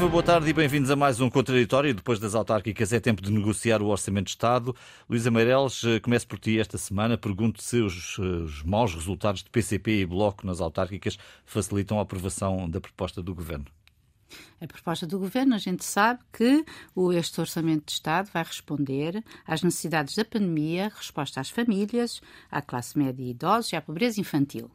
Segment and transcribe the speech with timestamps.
[0.00, 1.92] Viva, boa tarde e bem-vindos a mais um Contraditório.
[1.92, 4.74] Depois das autárquicas é tempo de negociar o Orçamento de Estado.
[5.06, 7.18] Luísa Meireles, eh, começo por ti esta semana.
[7.18, 12.02] Pergunto se os, eh, os maus resultados de PCP e Bloco nas autárquicas facilitam a
[12.02, 13.66] aprovação da proposta do Governo.
[14.58, 16.64] A proposta do Governo, a gente sabe que
[17.14, 22.96] este Orçamento de Estado vai responder às necessidades da pandemia, resposta às famílias, à classe
[22.96, 24.70] média e idosos e à pobreza infantil.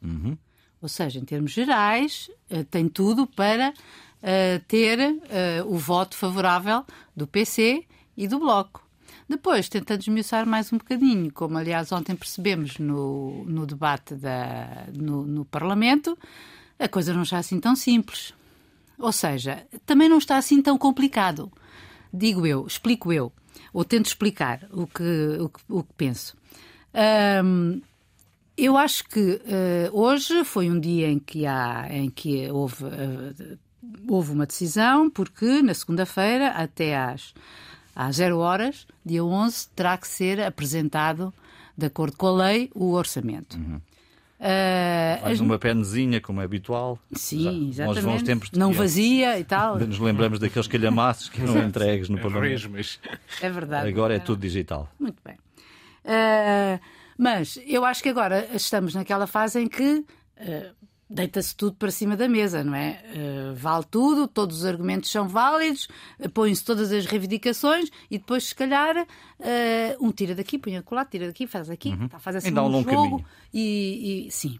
[0.00, 0.38] Uhum.
[0.80, 3.72] Ou seja, em termos gerais, eh, tem tudo para
[4.22, 7.84] uh, ter uh, o voto favorável do PC
[8.16, 8.86] e do Bloco.
[9.28, 15.24] Depois, tentando esmiuçar mais um bocadinho, como aliás ontem percebemos no, no debate da, no,
[15.24, 16.18] no Parlamento,
[16.78, 18.34] a coisa não está assim tão simples.
[18.98, 21.50] Ou seja, também não está assim tão complicado.
[22.12, 23.32] Digo eu, explico eu,
[23.72, 26.36] ou tento explicar o que, o que, o que penso.
[28.56, 29.40] Eu acho que uh,
[29.98, 33.58] hoje foi um dia em que, há, em que houve, uh,
[34.08, 37.34] houve uma decisão, porque na segunda-feira, até às,
[37.94, 41.32] às zero horas, dia 11, terá que ser apresentado,
[41.76, 43.56] de acordo com a lei, o orçamento.
[43.56, 43.80] Uhum.
[44.42, 45.40] Uh, Faz as...
[45.40, 46.98] uma penezinha, como é habitual.
[47.12, 48.24] Sim, Já, exatamente.
[48.24, 49.78] tempos de Não vazia e tal.
[49.78, 52.68] Nos lembramos daqueles calhamaços que eram entregues no Parlamento.
[53.40, 53.88] É verdade.
[53.88, 54.90] Agora é tudo digital.
[54.98, 55.36] Muito bem.
[56.04, 56.80] Uh,
[57.16, 60.74] mas eu acho que agora estamos naquela fase em que uh,
[61.12, 63.02] deita-se tudo para cima da mesa, não é?
[63.14, 65.88] Uh, vale tudo, todos os argumentos são válidos,
[66.18, 69.06] uh, põem-se todas as reivindicações e depois, se calhar, uh,
[70.00, 72.08] um tira daqui, põe acolá, tira daqui, faz aqui, uhum.
[72.08, 73.24] tá, faz assim Ainda um, um jogo.
[73.52, 74.58] E, e, sim,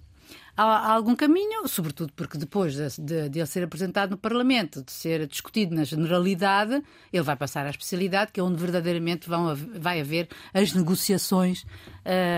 [0.56, 4.82] há, há, algum caminho, sobretudo porque depois de, de, de, ele ser apresentado no Parlamento,
[4.82, 6.82] de ser discutido na generalidade,
[7.12, 11.64] ele vai passar à especialidade, que é onde verdadeiramente vão, vai haver as negociações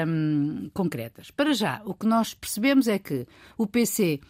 [0.06, 1.31] hum, concretas.
[1.31, 4.21] Para já, o que nós percebemos é que o PC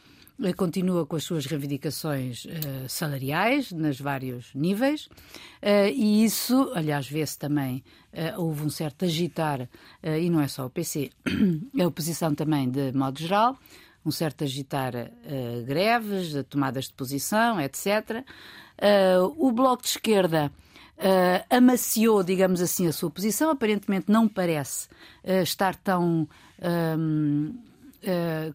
[0.57, 7.39] continua com as suas reivindicações uh, salariais nos vários níveis uh, e isso, aliás, vê-se
[7.39, 9.69] também, uh, houve um certo agitar,
[10.03, 11.11] e não é só o PC,
[11.81, 13.57] a oposição também de modo geral,
[14.05, 14.93] um certo agitar
[15.67, 18.23] greves, tomadas de posição, etc.
[19.39, 20.53] o Bloco de Esquerda
[21.49, 24.89] amaciou, digamos assim, a sua posição, aparentemente não parece
[25.43, 26.29] estar tão.
[26.99, 27.55] Um,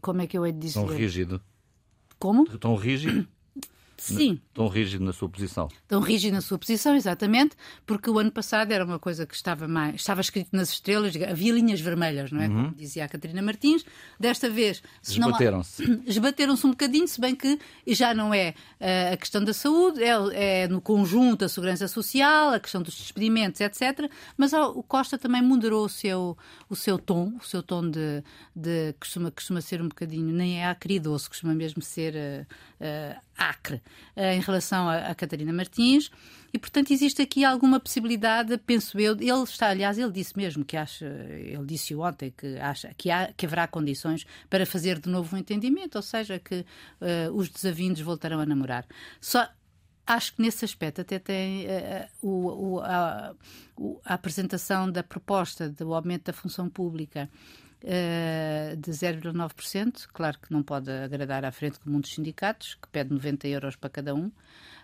[0.01, 0.85] como é que eu hei de dizer?
[0.85, 1.41] Tão rígido.
[2.19, 2.45] Como?
[2.59, 3.27] Tão rígido?
[4.01, 4.39] Sim.
[4.53, 5.67] Tão rígido na sua posição.
[5.87, 7.55] Tão rígido na sua posição, exatamente,
[7.85, 9.95] porque o ano passado era uma coisa que estava mais.
[9.95, 12.47] estava escrito nas estrelas, havia linhas vermelhas, não é?
[12.47, 12.63] Uhum.
[12.63, 13.85] Como dizia a Catarina Martins.
[14.19, 14.81] Desta vez.
[15.01, 15.83] Esbateram-se.
[16.05, 20.63] Esbateram-se um bocadinho, se bem que já não é uh, a questão da saúde, é,
[20.63, 24.09] é, no conjunto a segurança social, a questão dos despedimentos, etc.
[24.37, 26.37] Mas o Costa também moderou o seu,
[26.69, 28.23] o seu tom, o seu tom de.
[28.55, 32.15] de costuma, costuma ser um bocadinho, nem é acridoso, costuma mesmo ser.
[32.15, 33.81] Uh, uh, acre
[34.15, 36.11] eh, em relação a, a Catarina Martins.
[36.53, 39.13] E, portanto, existe aqui alguma possibilidade, penso eu.
[39.13, 43.31] Ele está, aliás, ele disse mesmo que acha, ele disse ontem que acha que, há,
[43.35, 46.65] que haverá condições para fazer de novo um entendimento, ou seja, que
[47.01, 48.85] uh, os desavindos voltarão a namorar.
[49.21, 49.47] Só
[50.07, 53.35] acho que nesse aspecto até tem uh, o, o, a,
[54.05, 57.29] a, apresentação da proposta do aumento da função pública
[57.83, 60.07] uh, de 0,9%.
[60.13, 63.89] Claro que não pode agradar à frente comum dos sindicatos, que pede 90 euros para
[63.89, 64.31] cada um.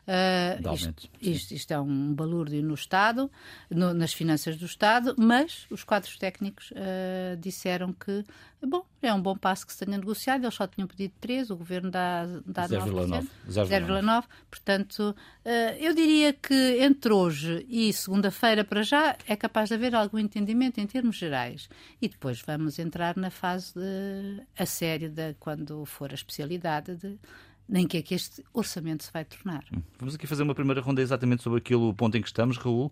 [0.08, 3.32] Uh, isto, isto, isto, é um balúrdio no Estado,
[3.70, 8.24] no, nas finanças do Estado, mas os quadros técnicos uh, disseram que
[8.66, 11.56] bom, é um bom passo que se tenha negociado, eles só tinham pedido 3, o
[11.56, 14.24] Governo dá, dá 0,9%.
[14.50, 15.16] Portanto,
[15.46, 15.50] uh,
[15.80, 20.80] eu diria que entre hoje e segunda-feira para já é capaz de haver algum entendimento
[20.80, 21.70] em termos gerais.
[22.02, 27.18] E depois vamos entrar na fase de, a sério de quando for a especialidade de
[27.68, 29.64] nem que é que este orçamento se vai tornar.
[29.74, 29.82] Hum.
[30.00, 32.92] Vamos aqui fazer uma primeira ronda exatamente sobre aquilo, o ponto em que estamos, Raul.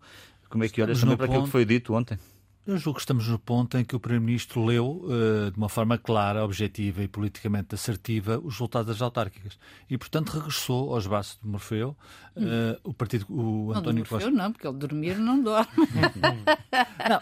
[0.50, 1.36] Como é que olhas também para ponto...
[1.36, 2.18] aquilo que foi dito ontem?
[2.65, 5.98] Eu julgo que estamos no ponto em que o Primeiro-Ministro leu uh, de uma forma
[5.98, 11.48] clara, objetiva e politicamente assertiva os resultados das autárquicas e, portanto, regressou aos braços de
[11.48, 11.94] Morfeu.
[12.38, 14.31] Uh, o partido, o não, António Costa.
[14.31, 15.68] não, porque ele dormir não dorme.
[17.10, 17.21] não,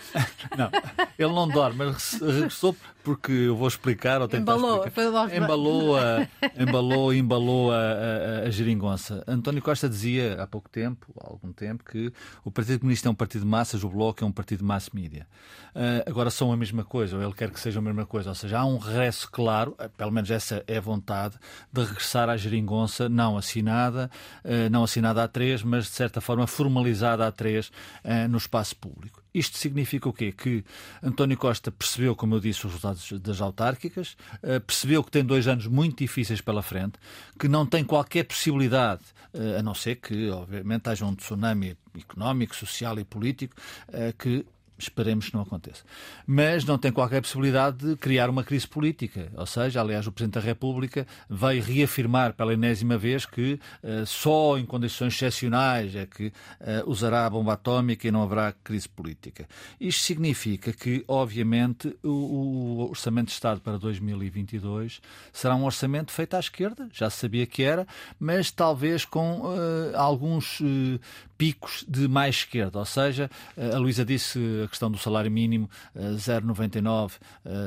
[0.57, 0.71] não,
[1.17, 5.35] ele não dorme, mas regressou porque eu vou explicar ou tentar embalou, explicar.
[5.35, 6.27] Embalou, a,
[6.57, 9.23] embalou, embalou a, a, a geringonça.
[9.27, 12.13] António Costa dizia há pouco tempo, há algum tempo, que
[12.45, 14.91] o Partido Comunista é um partido de massas, o Bloco é um partido de massa
[14.93, 15.27] mídia.
[15.73, 18.29] Uh, agora são a mesma coisa, ou ele quer que seja a mesma coisa.
[18.29, 21.37] Ou seja, há um regresso claro, uh, pelo menos essa é a vontade,
[21.71, 24.11] de regressar à geringonça não assinada,
[24.43, 27.71] uh, não assinada a três, mas de certa forma formalizada a três
[28.29, 29.21] no espaço público.
[29.33, 30.31] Isto significa o quê?
[30.31, 30.63] Que
[31.01, 34.17] António Costa percebeu, como eu disse, os resultados das autárquicas,
[34.65, 36.93] percebeu que tem dois anos muito difíceis pela frente,
[37.39, 39.03] que não tem qualquer possibilidade,
[39.57, 43.55] a não ser que, obviamente, haja um tsunami económico, social e político,
[44.17, 44.45] que
[44.83, 45.83] Esperemos que não aconteça.
[46.25, 49.31] Mas não tem qualquer possibilidade de criar uma crise política.
[49.35, 54.57] Ou seja, aliás, o Presidente da República veio reafirmar pela enésima vez que uh, só
[54.57, 56.33] em condições excepcionais é que uh,
[56.89, 59.47] usará a bomba atómica e não haverá crise política.
[59.79, 65.01] Isto significa que, obviamente, o, o Orçamento de Estado para 2022
[65.31, 67.87] será um orçamento feito à esquerda, já se sabia que era,
[68.19, 70.61] mas talvez com uh, alguns
[71.41, 72.77] picos de mais esquerda.
[72.77, 73.27] Ou seja,
[73.57, 75.67] a Luísa disse a questão do salário mínimo
[75.97, 77.13] 0,99,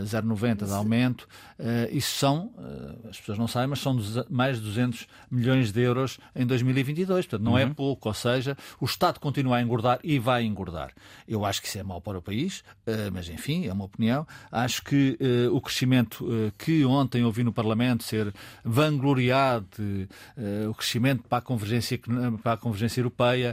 [0.04, 1.26] 0,90 de aumento.
[1.58, 3.98] Eh, isso são, eh, as pessoas não sabem, mas são
[4.30, 7.26] mais de 200 milhões de euros em 2022.
[7.26, 7.70] Portanto, não é uhum.
[7.70, 8.08] é pouco.
[8.08, 10.92] Ou seja, o Estado continua a engordar e vai engordar.
[11.26, 14.24] Eu acho que isso é mau para o país, eh, mas enfim, é uma opinião.
[14.52, 15.18] Acho que
[15.50, 16.24] o crescimento
[16.58, 18.32] que ontem ouvi no Parlamento ser
[18.64, 19.66] vangloriado,
[20.68, 21.98] o crescimento para a convergência,
[22.42, 23.52] para a convergência europeia,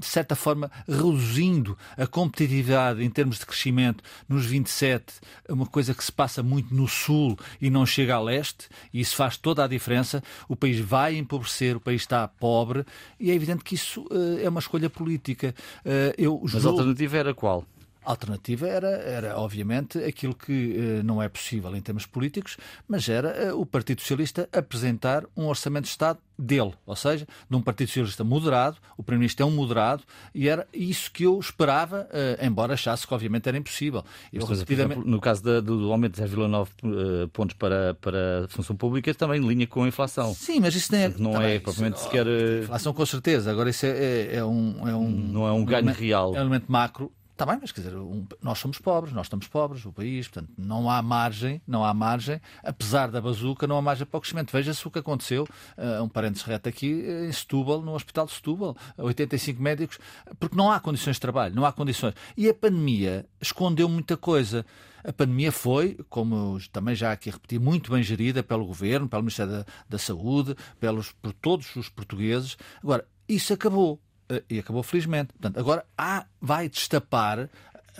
[0.00, 5.12] de certa forma, reduzindo a competitividade em termos de crescimento nos 27,
[5.48, 9.14] uma coisa que se passa muito no Sul e não chega a leste, e isso
[9.14, 10.22] faz toda a diferença.
[10.48, 12.84] O país vai empobrecer, o país está pobre,
[13.18, 15.54] e é evidente que isso uh, é uma escolha política.
[15.84, 17.66] Uh, eu Mas a alternativa era qual?
[18.04, 22.56] A alternativa era, era obviamente, aquilo que eh, não é possível em termos políticos,
[22.88, 27.56] mas era eh, o Partido Socialista apresentar um orçamento de Estado dele, ou seja, de
[27.56, 30.02] um Partido Socialista moderado, o Primeiro-Ministro é um moderado,
[30.34, 34.02] e era isso que eu esperava, eh, embora achasse que obviamente era impossível.
[34.32, 34.92] Eu, repetidamente...
[34.92, 39.14] exemplo, no caso da, do aumento de 0,9 uh, pontos para, para a função pública,
[39.14, 40.32] também em linha com a inflação.
[40.34, 42.26] Sim, mas isso nem é, não também, é propriamente isso, sequer...
[42.26, 42.62] Uh...
[42.62, 45.10] Inflação com certeza, agora isso é, é, é um, é um...
[45.10, 46.34] Não é um ganho um real.
[46.34, 49.48] É um elemento macro Está bem, mas quer dizer, um, nós somos pobres, nós estamos
[49.48, 53.80] pobres, o país, portanto, não há margem, não há margem, apesar da bazuca, não há
[53.80, 54.52] margem para o crescimento.
[54.52, 55.48] Veja-se o que aconteceu,
[55.78, 59.98] uh, um parênteses reto aqui, eh, em Setúbal, no Hospital de Setúbal, 85 médicos,
[60.38, 62.12] porque não há condições de trabalho, não há condições.
[62.36, 64.66] E a pandemia escondeu muita coisa.
[65.02, 69.50] A pandemia foi, como também já aqui repeti, muito bem gerida pelo Governo, pelo Ministério
[69.50, 72.58] da, da Saúde, pelos, por todos os portugueses.
[72.82, 73.98] Agora, isso acabou.
[74.30, 75.32] Eh, e acabou felizmente.
[75.32, 77.50] Portanto, agora há, vai destapar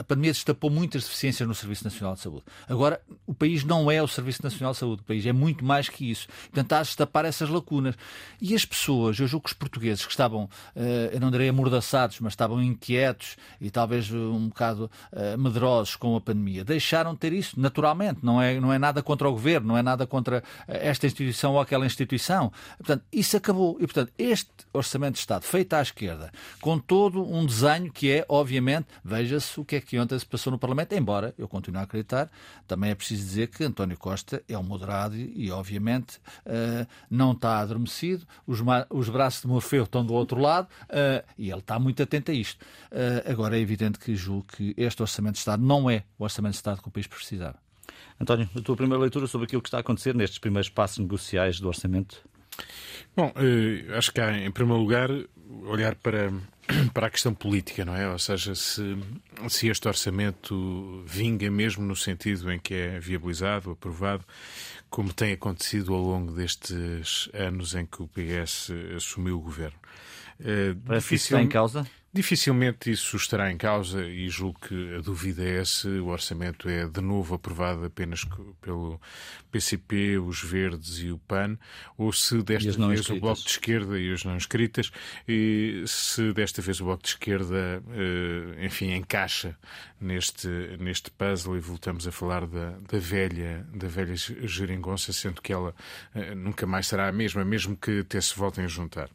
[0.00, 2.42] a pandemia destapou muitas deficiências no Serviço Nacional de Saúde.
[2.66, 5.90] Agora, o país não é o Serviço Nacional de Saúde, o país é muito mais
[5.90, 6.26] que isso.
[6.44, 7.94] Portanto, há a destapar essas lacunas.
[8.40, 12.18] E as pessoas, eu julgo que os portugueses que estavam, eh, eu não direi amordaçados,
[12.20, 17.34] mas estavam inquietos e talvez um bocado eh, medrosos com a pandemia, deixaram de ter
[17.34, 18.20] isso naturalmente.
[18.22, 21.52] Não é, não é nada contra o governo, não é nada contra eh, esta instituição
[21.52, 22.50] ou aquela instituição.
[22.78, 23.76] Portanto, isso acabou.
[23.78, 28.24] E, portanto, este orçamento de Estado feito à esquerda, com todo um desenho que é,
[28.26, 31.82] obviamente, veja-se o que é que ontem se passou no Parlamento, embora eu continue a
[31.82, 32.30] acreditar,
[32.66, 37.58] também é preciso dizer que António Costa é um moderado e, obviamente, uh, não está
[37.58, 38.60] adormecido, os,
[38.90, 42.34] os, braços de Morfeu estão do outro lado uh, e ele está muito atento a
[42.34, 42.62] isto.
[42.90, 46.52] Uh, agora é evidente que julgo que este Orçamento de Estado não é o Orçamento
[46.52, 47.56] de Estado que o país precisava.
[48.20, 51.58] António, a tua primeira leitura sobre aquilo que está a acontecer nestes primeiros passos negociais
[51.58, 52.22] do Orçamento?
[53.16, 53.32] Bom,
[53.96, 55.08] acho que há, em primeiro lugar,
[55.64, 56.30] olhar para
[56.92, 58.08] para a questão política, não é?
[58.08, 58.96] Ou seja, se,
[59.48, 64.24] se este orçamento vinga mesmo no sentido em que é viabilizado, aprovado,
[64.88, 69.78] como tem acontecido ao longo destes anos em que o PS assumiu o governo.
[70.40, 71.36] Uh, Parece difícil...
[71.36, 71.86] está em causa?
[72.12, 76.84] Dificilmente isso estará em causa e julgo que a dúvida é se o orçamento é
[76.84, 78.26] de novo aprovado apenas
[78.60, 79.00] pelo
[79.52, 81.56] PCP, os Verdes e o PAN,
[81.96, 84.90] ou se desta vez o Bloco de Esquerda e os não inscritas,
[85.28, 89.56] e se desta vez o Bloco de Esquerda, eh, enfim, encaixa
[90.00, 90.48] neste,
[90.80, 95.72] neste puzzle e voltamos a falar da, da velha da velha geringonça, sendo que ela
[96.12, 99.08] eh, nunca mais será a mesma, mesmo que até se voltem a juntar.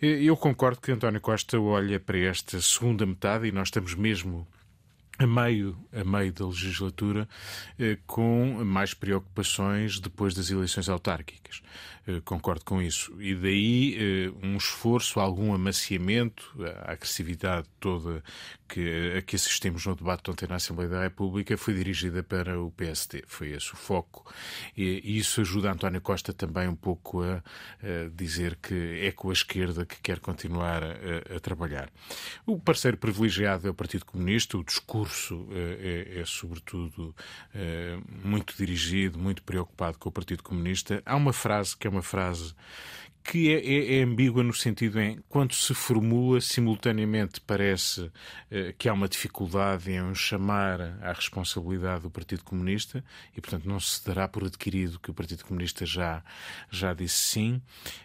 [0.00, 4.46] Eu concordo que António Costa olha para esta segunda metade e nós estamos mesmo
[5.18, 7.28] a meio, a meio da legislatura,
[7.78, 11.62] eh, com mais preocupações depois das eleições autárquicas.
[12.06, 13.12] Eh, concordo com isso.
[13.20, 18.22] E daí eh, um esforço, algum amaciamento, a agressividade toda
[18.68, 22.70] que, a que assistimos no debate ontem na Assembleia da República foi dirigida para o
[22.70, 23.24] PSD.
[23.26, 24.32] Foi esse o foco.
[24.76, 29.32] E isso ajuda António Costa também um pouco a, a dizer que é com a
[29.32, 31.90] esquerda que quer continuar a, a trabalhar.
[32.46, 37.14] O parceiro privilegiado é o Partido Comunista, o discurso discurso é, é sobretudo,
[38.24, 41.02] muito dirigido, muito preocupado com o Partido Comunista.
[41.04, 42.54] Há uma frase que é uma frase
[43.24, 48.12] que é, é, é, ambígua no sentido em quando se formula, simultaneamente parece
[48.50, 53.02] eh, que há uma dificuldade em chamar à responsabilidade do Partido Comunista
[53.34, 56.22] e, portanto, não se dará por adquirido que o Partido Comunista já,
[56.70, 57.62] já disse sim.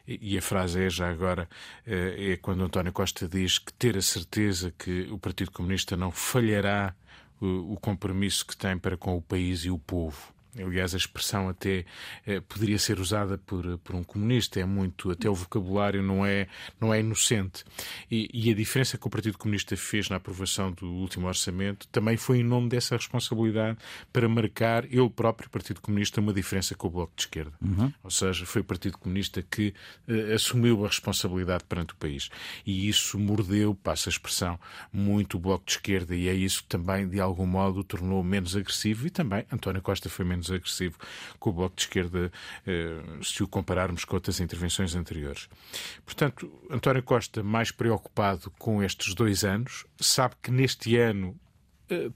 [0.07, 1.49] E, e a frase é, já agora,
[1.85, 6.11] eh, é quando António Costa diz que ter a certeza que o Partido Comunista não
[6.11, 6.95] falhará
[7.41, 10.38] o, o compromisso que tem para com o país e o povo.
[10.57, 11.85] Aliás, a expressão até
[12.25, 16.47] eh, poderia ser usada por, por um comunista, é muito, até o vocabulário não é,
[16.81, 17.63] não é inocente.
[18.09, 22.17] E, e, a diferença que o Partido Comunista fez na aprovação do último orçamento também
[22.17, 23.77] foi em nome dessa responsabilidade
[24.11, 27.53] para marcar, ele próprio, Partido Comunista, uma diferença com o Bloco de Esquerda.
[27.61, 27.93] Uhum.
[28.03, 29.73] Ou seja, foi o Partido Comunista que
[30.07, 32.29] eh, assumiu a responsabilidade perante o país.
[32.65, 34.59] E isso mordeu, passa a expressão,
[34.91, 38.23] muito o Bloco de Esquerda, e é isso que também, de algum modo, o tornou
[38.23, 42.31] menos agressivo, e também António Costa foi menos menos agressivo que o Bloco de Esquerda,
[42.65, 45.49] eh, se o compararmos com outras intervenções anteriores.
[46.05, 51.37] Portanto, António Costa, mais preocupado com estes dois anos, sabe que neste ano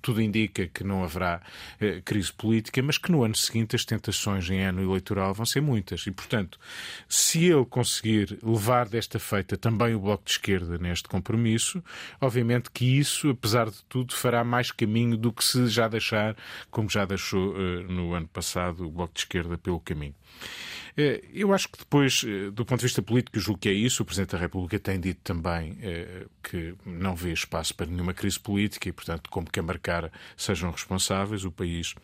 [0.01, 1.41] tudo indica que não haverá
[1.79, 5.61] eh, crise política, mas que no ano seguinte as tentações em ano eleitoral vão ser
[5.61, 6.05] muitas.
[6.07, 6.59] E, portanto,
[7.07, 11.83] se ele conseguir levar desta feita também o Bloco de Esquerda neste compromisso,
[12.21, 16.35] obviamente que isso, apesar de tudo, fará mais caminho do que se já deixar,
[16.69, 20.15] como já deixou eh, no ano passado, o Bloco de Esquerda pelo caminho.
[20.95, 24.03] Eh, eu acho que depois, eh, do ponto de vista político, julgo que é isso.
[24.03, 28.39] O Presidente da República tem dito também eh, que não vê espaço para nenhuma crise
[28.39, 31.45] política e, portanto, como quer marcar, sejam responsáveis.
[31.45, 31.95] O país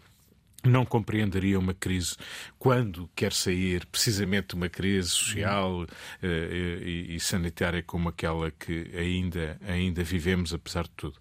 [0.63, 2.15] não compreenderia uma crise
[2.57, 5.87] quando quer sair precisamente uma crise social uh,
[6.23, 11.17] e, e, sanitária como aquela que ainda, ainda vivemos, apesar de tudo.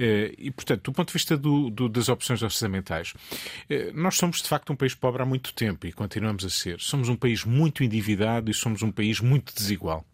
[0.00, 4.42] Uh, e, portanto, do ponto de vista do, do, das opções orçamentais, uh, nós somos
[4.42, 6.80] de facto um país pobre há muito tempo e continuamos a ser.
[6.80, 10.04] Somos um país muito endividado e somos um país muito desigual.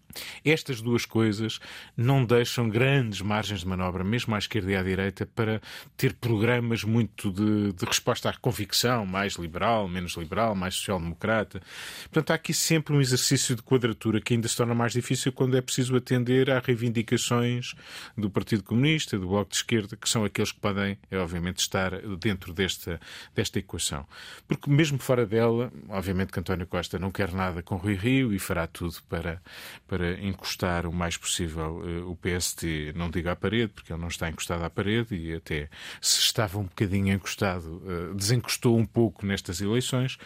[0.45, 1.61] Estas duas coisas
[1.97, 5.61] não deixam grandes margens de manobra, mesmo à esquerda e à direita, para
[5.97, 11.61] ter programas muito de, de resposta à convicção, mais liberal, menos liberal, mais social-democrata.
[12.03, 15.57] Portanto, há aqui sempre um exercício de quadratura que ainda se torna mais difícil quando
[15.57, 17.75] é preciso atender às reivindicações
[18.17, 22.53] do Partido Comunista, do Bloco de Esquerda, que são aqueles que podem, obviamente, estar dentro
[22.53, 23.01] desta,
[23.35, 24.07] desta equação.
[24.47, 28.39] Porque mesmo fora dela, obviamente que António Costa não quer nada com Rui Rio e
[28.39, 29.43] fará tudo para,
[29.87, 34.01] para para encostar o mais possível eh, o PST, não digo à parede, porque ele
[34.01, 35.69] não está encostado à parede e até
[36.01, 40.17] se estava um bocadinho encostado, eh, desencostou um pouco nestas eleições.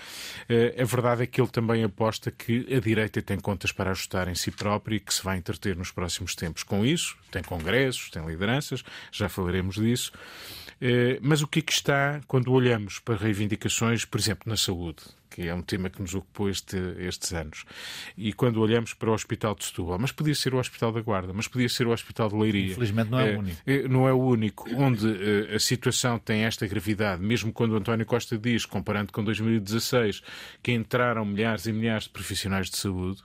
[0.48, 4.28] Eh, a verdade é que ele também aposta que a direita tem contas para ajustar
[4.28, 7.16] em si própria e que se vai entreter nos próximos tempos com isso.
[7.32, 10.12] Tem congressos, tem lideranças, já falaremos disso.
[11.22, 15.02] Mas o que é que está quando olhamos para reivindicações, por exemplo, na saúde?
[15.34, 17.64] Que é um tema que nos ocupou este, estes anos.
[18.16, 21.32] E quando olhamos para o Hospital de Setúbal, mas podia ser o Hospital da Guarda,
[21.32, 22.70] mas podia ser o Hospital de Leiria.
[22.70, 23.62] Infelizmente não é, é o único.
[23.66, 28.06] É, não é o único, onde uh, a situação tem esta gravidade, mesmo quando António
[28.06, 30.22] Costa diz, comparando com 2016,
[30.62, 33.20] que entraram milhares e milhares de profissionais de saúde.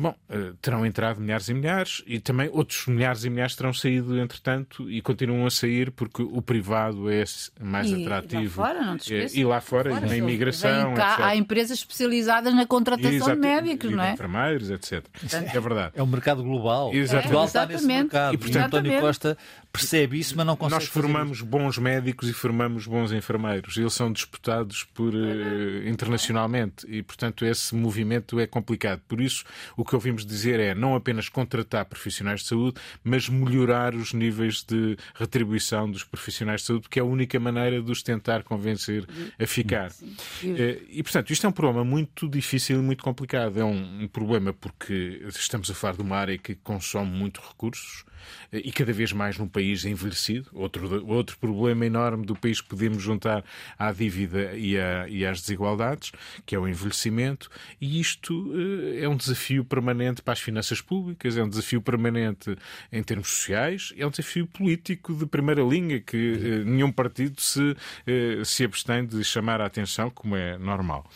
[0.00, 4.16] Bom, uh, terão entrado milhares e milhares e também outros milhares e milhares terão saído,
[4.16, 7.24] entretanto, e continuam a sair porque o privado é
[7.60, 8.60] mais e atrativo.
[8.60, 10.06] Lá fora, não te e lá fora, fora.
[10.06, 10.94] na imigração.
[10.94, 14.12] Cá, há empresas especializadas na contratação Exato, de médicos, não é?
[14.12, 15.04] enfermeiros, etc.
[15.32, 15.92] é verdade.
[15.96, 16.94] É um mercado global.
[16.94, 17.22] Exatamente.
[17.24, 18.34] Portugal está nesse mercado.
[18.34, 19.36] E, portanto, António Costa
[19.72, 20.80] percebe isso, mas não consegue.
[20.80, 23.76] Nós formamos bons médicos e formamos bons enfermeiros.
[23.76, 29.00] Eles são disputados por, uh, internacionalmente e, portanto, esse movimento é complicado.
[29.08, 29.44] Por isso,
[29.76, 34.62] o que ouvimos dizer é não apenas contratar profissionais de saúde, mas melhorar os níveis
[34.62, 39.06] de retribuição dos profissionais de saúde, que é a única maneira de os tentar convencer
[39.38, 39.90] a ficar.
[40.42, 43.58] Eh, e, portanto, isto é um problema muito difícil e muito complicado.
[43.58, 48.04] É um, um problema porque estamos a falar de uma área que consome muito recursos
[48.52, 50.48] e cada vez mais num país envelhecido.
[50.52, 53.44] Outro, outro problema enorme do país que podemos juntar
[53.78, 54.74] à dívida e,
[55.08, 56.12] e às desigualdades,
[56.46, 61.36] que é o envelhecimento, e isto uh, é um desafio permanente para as finanças públicas,
[61.36, 62.56] é um desafio permanente
[62.92, 67.60] em termos sociais, é um desafio político de primeira linha que uh, nenhum partido se,
[67.60, 71.08] uh, se abstém de chamar a atenção, como é normal.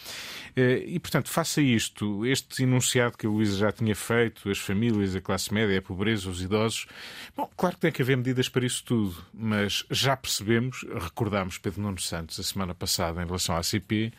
[0.54, 5.20] E, portanto, faça isto, este enunciado que a Luísa já tinha feito, as famílias, a
[5.20, 6.86] classe média, a pobreza, os idosos,
[7.34, 11.80] Bom, claro que tem que haver medidas para isso tudo, mas já percebemos, recordámos Pedro
[11.80, 14.12] Nuno Santos a semana passada em relação à CP,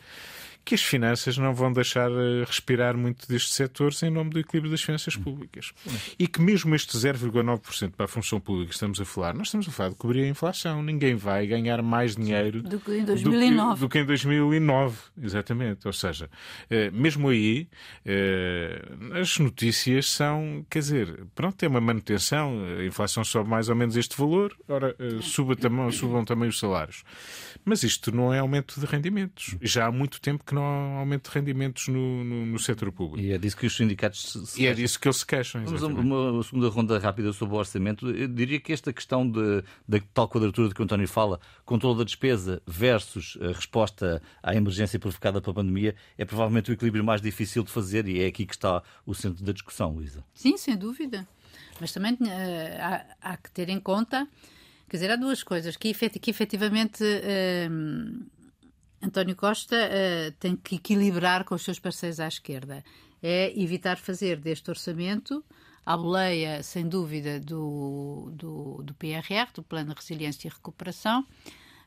[0.64, 4.70] que as finanças não vão deixar eh, respirar muito destes setores em nome do equilíbrio
[4.70, 5.72] das finanças públicas.
[6.18, 9.68] E que mesmo este 0,9% para a função pública que estamos a falar, nós estamos
[9.68, 10.82] a falar de cobrir a inflação.
[10.82, 13.70] Ninguém vai ganhar mais dinheiro do que em 2009.
[13.72, 15.86] Do que, do que em 2009, exatamente.
[15.86, 16.30] Ou seja,
[16.70, 17.68] eh, mesmo aí,
[19.20, 23.96] as notícias são, quer dizer, pronto, tem uma manutenção, a inflação sobe mais ou menos
[23.96, 25.54] este valor, ora, suba
[25.92, 27.04] subam também os salários.
[27.64, 29.56] Mas isto não é aumento de rendimentos.
[29.62, 33.26] Já há muito tempo que não há aumento de rendimentos no, no, no setor público.
[33.26, 35.64] E é disso que os sindicatos se, se E é disso que eles se queixam.
[35.64, 38.10] Vamos uma, uma, segunda ronda rápida sobre o orçamento.
[38.10, 41.98] Eu diria que esta questão de, da tal quadratura de que o António fala, controle
[41.98, 47.22] da despesa versus a resposta à emergência provocada pela pandemia, é provavelmente o equilíbrio mais
[47.22, 50.24] difícil de fazer e é aqui que está o centro da discussão, Luísa.
[50.34, 51.26] Sim, sem dúvida.
[51.80, 52.18] Mas também uh,
[52.80, 54.28] há, há, que ter em conta,
[54.88, 58.26] quer dizer, há duas coisas que, efet que efetivamente uh,
[59.02, 62.84] António Costa uh, tem que equilibrar com os seus parceiros à esquerda.
[63.22, 65.44] É evitar fazer deste orçamento
[65.84, 71.26] a boleia, sem dúvida, do, do, do PRR, do Plano de Resiliência e Recuperação,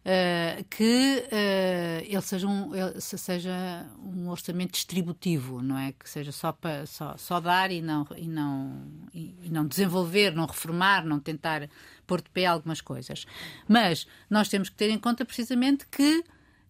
[0.07, 5.91] uh, que uh, ele, seja um, ele seja um orçamento distributivo, não é?
[5.91, 8.83] Que seja só, para, só, só dar e não, e, não,
[9.13, 11.69] e, não desenvolver, não reformar, não tentar
[12.05, 13.25] pôr de pé algumas coisas.
[13.67, 16.23] Mas nós temos que ter em conta precisamente que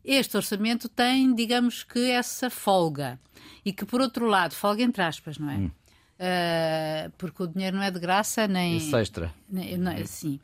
[0.03, 3.20] este orçamento tem, digamos que, essa folga.
[3.63, 5.56] E que, por outro lado, folga entre aspas, não é?
[5.56, 5.72] Hum.
[6.17, 8.77] Uh, porque o dinheiro não é de graça, nem.
[8.77, 9.32] Isso extra.
[9.48, 10.39] Nem, não é, sim.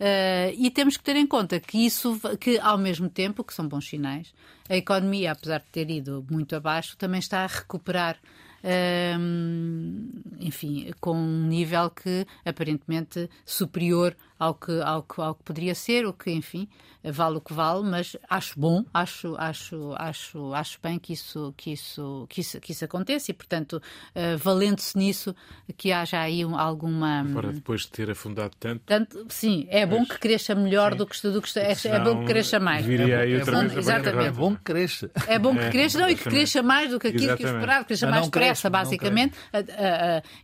[0.00, 3.66] Uh, e temos que ter em conta que isso, que ao mesmo tempo, que são
[3.68, 4.34] bons sinais,
[4.68, 8.18] a economia, apesar de ter ido muito abaixo, também está a recuperar
[10.40, 16.06] enfim, com um nível que aparentemente superior ao que, ao que, ao que poderia ser,
[16.06, 16.68] o que, enfim,
[17.12, 21.72] vale o que vale, mas acho bom, acho, acho, acho, acho bem que isso, que
[21.72, 23.74] isso, que isso, que isso aconteça e, portanto,
[24.14, 25.34] uh, valendo-se nisso,
[25.76, 27.20] que haja aí um, alguma.
[27.20, 28.82] Agora, depois de ter afundado tanto.
[28.86, 32.26] tanto sim, é bom que cresça melhor do que, do que é, é bom que
[32.26, 32.84] cresça mais.
[32.84, 34.28] Viria aí outra é, vez exatamente.
[34.28, 35.10] é bom que cresça.
[35.26, 37.42] É bom que cresça, não, e que cresça mais do que aquilo exatamente.
[37.42, 39.36] que é esperado, que cresça mais depressa, basicamente.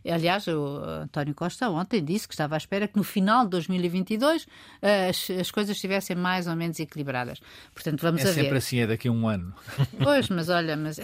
[0.09, 3.57] aliás, o António Costa ontem disse que estava à espera que no final de
[3.91, 4.47] 2022
[4.81, 7.39] as, as coisas estivessem mais ou menos equilibradas.
[7.73, 8.39] Portanto, vamos é a ver.
[8.39, 9.53] É sempre assim, é daqui a um ano.
[10.01, 10.99] Pois, mas olha, mas...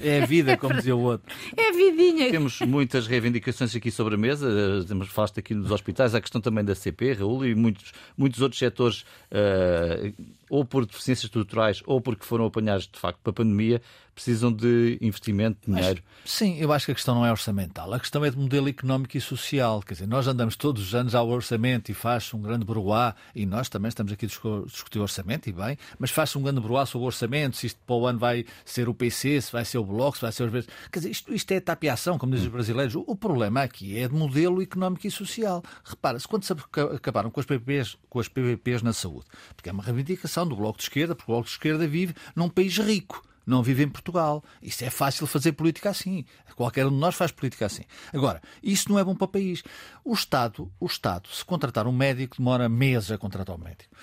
[0.00, 1.34] É a vida, como dizia o outro.
[1.56, 2.30] É a vidinha.
[2.30, 4.84] Temos muitas reivindicações aqui sobre a mesa.
[4.86, 8.58] Temos, falaste aqui nos hospitais, a questão também da CP, Raul, e muitos, muitos outros
[8.58, 10.14] setores, uh,
[10.48, 13.80] ou por deficiências estruturais, ou porque foram apanhados, de facto, para a pandemia,
[14.18, 16.02] precisam de investimento, de dinheiro.
[16.22, 17.94] Mas, sim, eu acho que a questão não é orçamental.
[17.94, 19.80] A questão é de modelo económico e social.
[19.80, 23.46] Quer dizer, nós andamos todos os anos ao orçamento e faz um grande broá, e
[23.46, 26.84] nós também estamos aqui a discutir o orçamento, e bem, mas faz um grande broá
[26.84, 29.78] sobre o orçamento, se isto para o ano vai ser o PC, se vai ser
[29.78, 30.66] o Bloco, se vai ser os...
[30.90, 32.96] Quer dizer, isto, isto é tapiação, como dizem os brasileiros.
[32.96, 35.62] O, o problema aqui é de modelo económico e social.
[35.84, 36.52] Repara-se, quando se
[36.96, 40.78] acabaram com as, PPPs, com as PPPs na saúde, porque é uma reivindicação do Bloco
[40.78, 44.44] de Esquerda, porque o Bloco de Esquerda vive num país rico não vive em Portugal.
[44.60, 46.26] Isso é fácil fazer política assim.
[46.54, 47.84] Qualquer um de nós faz política assim.
[48.12, 49.62] Agora, isso não é bom para o país.
[50.04, 53.94] O Estado, o Estado, se contratar um médico, demora meses a contratar um médico.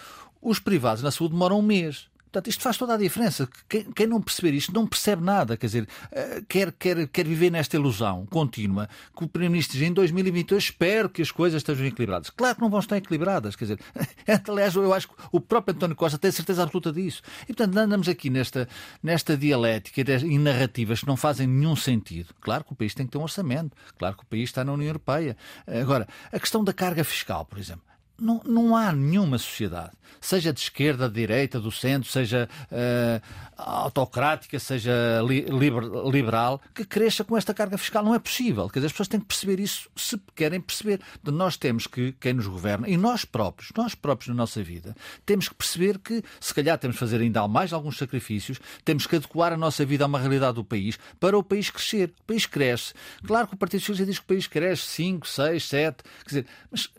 [0.42, 2.08] Os privados na saúde demoram um mês.
[2.36, 3.48] Portanto, isto faz toda a diferença.
[3.70, 5.56] Quem, quem, não perceber isto não percebe nada.
[5.56, 9.94] Quer dizer, eh, quer, quer, quer viver nesta ilusão contínua que o Primeiro-Ministro diz em
[9.94, 12.30] 2022 espero que as coisas estejam equilibradas.
[12.30, 13.56] Claro que não vão estar equilibradas.
[13.56, 13.80] Quer dizer,
[14.50, 17.22] aliás, eu acho que o próprio António Costa tem certeza absoluta disso.
[17.44, 18.68] E, portanto, andamos aqui nesta,
[19.02, 22.34] nesta dialética e narrativas que não fazem nenhum sentido.
[22.42, 23.78] Claro que o país tem que ter um orçamento.
[23.98, 25.38] Claro que o país está na União Europeia.
[25.66, 30.60] Agora, a questão da carga fiscal, por exemplo não, não há nenhuma sociedade, seja de
[30.60, 33.22] esquerda, de direita, do centro, seja uh,
[33.58, 38.04] autocrática, seja li, liber, liberal, que cresça com esta carga fiscal.
[38.04, 38.70] Não é possível.
[38.70, 41.00] Quer dizer, as pessoas têm que perceber isso se querem perceber.
[41.24, 45.50] Nós temos que, quem nos governa, e nós próprios, nós próprios na nossa vida, temos
[45.50, 49.54] que perceber que, se calhar, temos que fazer ainda mais alguns sacrifícios, temos que adequar
[49.54, 52.14] a nossa vida a uma realidade do país para o país crescer.
[52.22, 52.94] O país cresce.
[53.26, 56.46] Claro que o Partido Socialista diz que o país cresce 5, 6, 7, quer dizer,
[56.72, 56.90] mas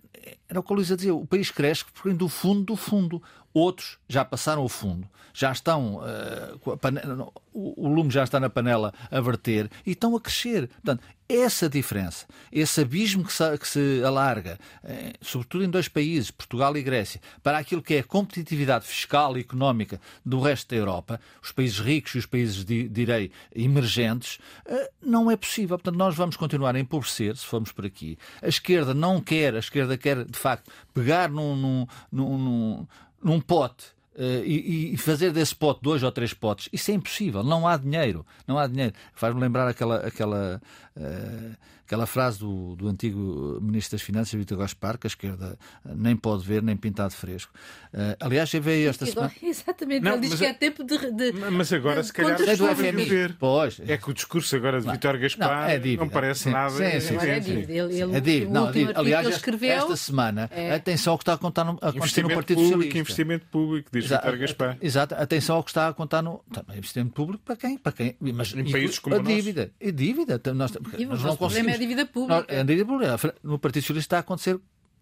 [0.49, 3.23] era o que a Luísa dizia, o país cresce porque do fundo do fundo.
[3.59, 8.51] Outros já passaram o fundo, já estão, uh, panela, o, o lume já está na
[8.51, 10.69] panela a verter e estão a crescer.
[10.69, 16.31] Portanto, essa diferença, esse abismo que se, que se alarga, eh, sobretudo em dois países,
[16.31, 20.77] Portugal e Grécia, para aquilo que é a competitividade fiscal e económica do resto da
[20.77, 25.77] Europa, os países ricos e os países, direi, emergentes, eh, não é possível.
[25.77, 28.17] Portanto, nós vamos continuar a empobrecer, se formos por aqui.
[28.41, 32.87] A esquerda não quer, a esquerda quer, de facto, pegar num, num, num,
[33.23, 37.43] num pote Uh, e, e, fazer desse pote dois ou três potes, isso é impossível.
[37.43, 38.25] Não há dinheiro.
[38.47, 38.95] Não há dinheiro.
[39.13, 40.59] Faz-me lembrar aquela, aquela,
[40.97, 46.17] uh, aquela frase do, do antigo Ministro das Finanças, Vitor Gaspar, que a esquerda nem
[46.17, 47.53] pode ver nem pintar de fresco.
[47.95, 49.33] Uh, aliás, eu veio esta semana.
[49.41, 50.99] Exatamente, não, ele diz que é, é tempo de.
[51.13, 53.35] de mas agora, de, se calhar, é do FMI.
[53.39, 53.81] Pois.
[53.87, 56.71] É que o discurso agora de Vitor Gaspar não, é não parece sim, nada.
[56.71, 57.73] Sim, sim, sim, é dívida.
[57.73, 58.51] Ele, ele, é dívida.
[58.51, 60.75] Não, aliás, escreveu, esta semana, é...
[60.75, 62.99] atenção ao que está a contar no, a acontecer no Partido público, Socialista.
[62.99, 64.79] Investimento público, diz Exato, Vitor Gaspar.
[64.83, 66.43] Exato, atenção ao que está a contar no.
[66.53, 67.79] Também investimento público para quem?
[67.79, 68.17] Para quem?
[68.21, 69.71] Mas, em países como a dívida.
[69.81, 70.41] E dívida.
[70.53, 71.76] Nós, nós não conseguimos.
[71.77, 72.45] É a dívida pública.
[72.49, 73.35] É a dívida pública.
[73.43, 74.59] No Partido Socialista está a acontecer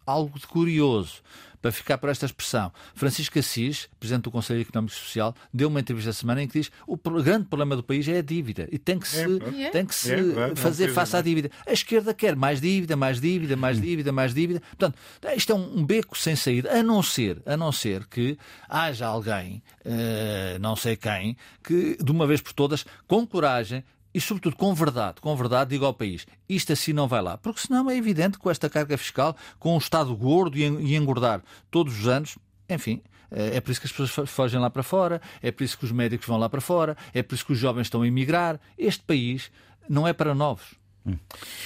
[0.06, 1.22] algo de curioso
[1.64, 2.70] para ficar por esta expressão.
[2.94, 6.60] Francisco Assis, Presidente do Conselho Económico e Social, deu uma entrevista esta semana em que
[6.60, 9.86] diz o grande problema do país é a dívida e tem que se, é, tem
[9.86, 11.50] que se é, fazer face à dívida.
[11.66, 14.60] A esquerda quer mais dívida, mais dívida, mais dívida, mais dívida.
[14.60, 14.98] Portanto,
[15.34, 18.36] isto é um beco sem saída, a não ser, a não ser que
[18.68, 23.82] haja alguém, uh, não sei quem, que de uma vez por todas, com coragem,
[24.14, 27.36] e, sobretudo, com verdade, com verdade, digo ao país, isto assim não vai lá.
[27.36, 31.42] Porque senão é evidente que com esta carga fiscal, com o Estado gordo e engordar
[31.68, 35.20] todos os anos, enfim, eh, é por isso que as pessoas fogem lá para fora,
[35.42, 37.58] é por isso que os médicos vão lá para fora, é por isso que os
[37.58, 38.60] jovens estão a emigrar.
[38.78, 39.50] Este país
[39.88, 40.83] não é para novos.
[41.06, 41.18] Hum.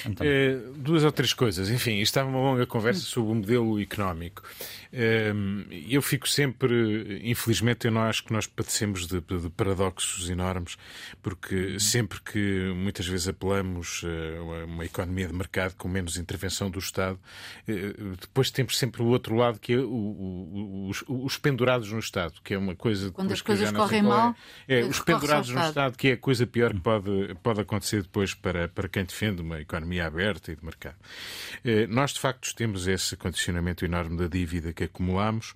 [0.05, 0.27] Então...
[0.27, 1.71] É, duas ou três coisas.
[1.71, 4.43] Enfim, isto estava uma longa conversa sobre o modelo económico.
[4.93, 10.77] Ehm, eu fico sempre, infelizmente, eu não acho que nós padecemos de, de paradoxos enormes,
[11.23, 16.79] porque sempre que muitas vezes apelamos a uma economia de mercado com menos intervenção do
[16.79, 17.19] Estado,
[17.67, 21.99] eh, depois temos sempre o outro lado que é o, o, os, os, pendurados no
[21.99, 24.35] Estado, que é uma coisa quando as coisas correm mal,
[24.67, 28.03] é, é os pendurados no Estado, que é a coisa pior que pode, pode acontecer
[28.03, 30.97] depois para, para quem defende uma economia aberta e de mercado.
[31.65, 35.55] Eh, nós, de facto, temos esse condicionamento enorme da dívida que acumulamos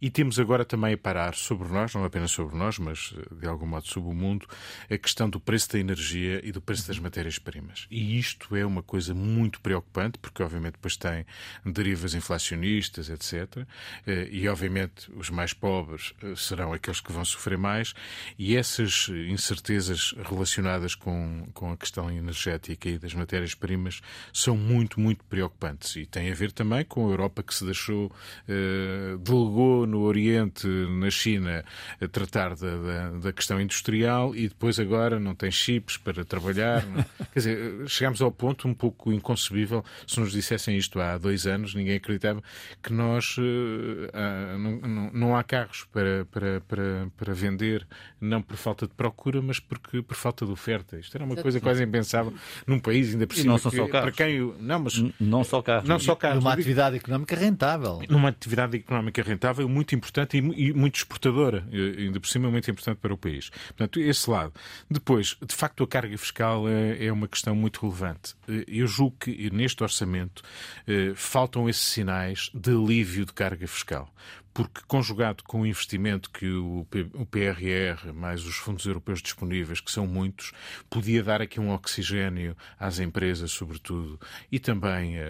[0.00, 3.46] e temos agora também a parar sobre nós, não apenas sobre nós, mas eh, de
[3.46, 4.46] algum modo sobre o mundo,
[4.90, 7.86] a questão do preço da energia e do preço das matérias-primas.
[7.90, 11.24] E isto é uma coisa muito preocupante, porque obviamente depois tem
[11.64, 13.66] derivas inflacionistas, etc.
[14.06, 17.94] Eh, e obviamente os mais pobres serão aqueles que vão sofrer mais,
[18.38, 24.00] e essas incertezas relacionadas com, com a questão energética e das matérias-primas
[24.32, 25.96] são muito, muito preocupantes.
[25.96, 28.10] E tem a ver também com a Europa que se deixou
[28.48, 31.64] eh, delegou no Oriente, na China,
[32.00, 36.84] a tratar da, da, da, questão industrial e depois agora não tem chips para trabalhar.
[37.32, 39.84] Quer dizer, chegámos ao ponto um pouco inconcebível.
[40.06, 42.42] Se nos dissessem isto há dois anos, ninguém acreditava
[42.82, 47.86] que nós uh, não, não, não, há carros para, para, para, para vender,
[48.20, 50.98] não por falta de procura, mas porque por falta de oferta.
[50.98, 52.32] Isto era uma coisa quase impensável
[52.66, 53.52] num país ainda por cima.
[53.52, 54.14] não são só carros.
[54.14, 55.88] Para quem, não, mas, não só carros.
[55.88, 56.42] Não só carros.
[56.42, 62.28] Uma atividade económica rentável numa atividade económica rentável muito importante e muito exportadora, ainda por
[62.28, 63.50] cima muito importante para o país.
[63.68, 64.52] Portanto, esse lado.
[64.90, 68.34] Depois, de facto, a carga fiscal é, é uma questão muito relevante.
[68.66, 70.42] Eu julgo que neste orçamento
[70.86, 74.12] eh, faltam esses sinais de alívio de carga fiscal
[74.54, 76.86] porque conjugado com o investimento que o
[77.30, 80.52] PRR, mais os fundos europeus disponíveis, que são muitos,
[80.90, 85.22] podia dar aqui um oxigênio às empresas, sobretudo, e também uh,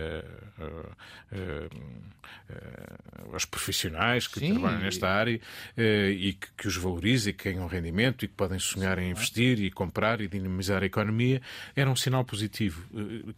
[0.59, 1.71] uh,
[2.51, 4.55] uh, aos profissionais que Sim.
[4.55, 5.41] trabalham nesta área
[5.77, 9.61] e que, que, os valorize e que ganham rendimento e que podem sonhar em investir
[9.61, 11.41] e comprar e dinamizar a economia,
[11.75, 12.85] era um sinal positivo.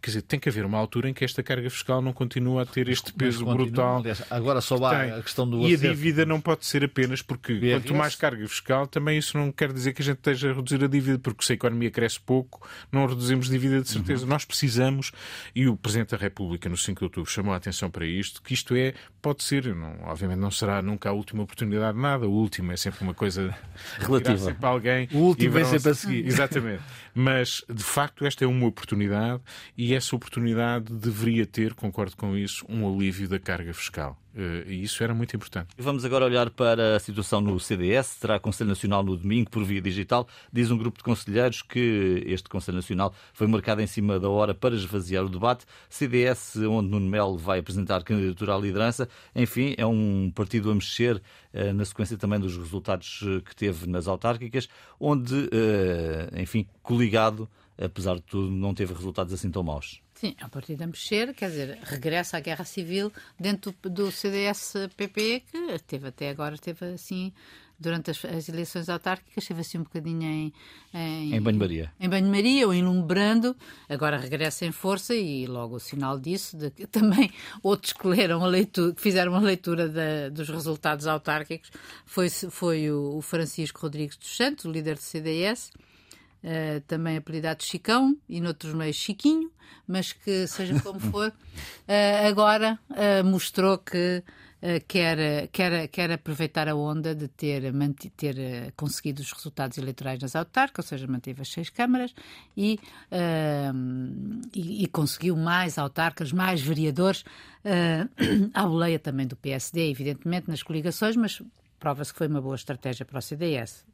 [0.01, 2.65] quer dizer, tem que haver uma altura em que esta carga fiscal não continua a
[2.65, 4.03] ter este peso brutal.
[4.29, 7.73] Agora só há a questão do a dívida não pode ser apenas porque BRS.
[7.73, 10.83] quanto mais carga fiscal, também isso não quer dizer que a gente esteja a reduzir
[10.83, 14.23] a dívida, porque se a economia cresce pouco, não reduzimos dívida de certeza.
[14.23, 14.29] Uhum.
[14.29, 15.11] Nós precisamos,
[15.55, 18.53] e o Presidente da República no 5 de outubro chamou a atenção para isto, que
[18.53, 22.31] isto é, pode ser, não, obviamente não será nunca a última oportunidade de nada, o
[22.31, 23.55] último é sempre uma coisa
[23.99, 25.07] relativa para alguém.
[25.11, 26.25] O último é sempre a seguir.
[26.25, 26.83] Exatamente.
[27.13, 29.41] Mas, de facto, esta é uma oportunidade
[29.77, 34.19] e essa oportunidade deveria ter, concordo com isso, um alívio da carga fiscal.
[34.35, 35.69] Eh, e isso era muito importante.
[35.77, 38.17] Vamos agora olhar para a situação no CDS.
[38.19, 40.27] Terá Conselho Nacional no domingo por via digital.
[40.51, 44.53] Diz um grupo de conselheiros que este Conselho Nacional foi marcado em cima da hora
[44.53, 45.65] para esvaziar o debate.
[45.89, 49.07] CDS, onde Nuno Melo vai apresentar candidatura à liderança.
[49.33, 51.21] Enfim, é um partido a mexer
[51.53, 54.67] eh, na sequência também dos resultados eh, que teve nas autárquicas,
[54.99, 55.49] onde,
[56.37, 60.04] enfim, coligado, apesar de tudo, não teve resultados assim tão maus.
[60.15, 65.43] Sim, é um partido a mexer, quer dizer, regressa à guerra civil dentro do, CDS-PP,
[65.51, 67.33] que teve até agora, teve assim,
[67.77, 70.53] durante as, as, eleições autárquicas, esteve assim um bocadinho em.
[70.93, 71.91] Em, banho-maria.
[71.99, 73.57] Em banho-maria ou enlumbrando,
[73.89, 77.29] agora regressa em força e logo o sinal disso, de que também
[77.61, 81.69] outros que leram a leitura, que fizeram uma leitura da, dos resultados autárquicos,
[82.05, 85.71] foi, foi o, o Francisco Rodrigues dos Santos, o líder do CDS
[86.45, 89.51] uh, também apelidado Chicão e noutros meios Chiquinho,
[89.87, 94.23] mas que seja como for, uh, agora uh, mostrou que
[94.87, 97.71] quer, quer, quer aproveitar a onda de ter,
[98.17, 102.15] ter conseguido os resultados eleitorais nas autárquicas, ou seja, manteve as seis câmaras
[102.57, 102.79] e,
[104.55, 107.23] e, e, conseguiu mais autarcas, mais vereadores,
[108.55, 111.43] à boleia também do PSD, evidentemente, nas coligações, mas
[111.79, 113.85] prova-se que foi uma boa estratégia para o CDS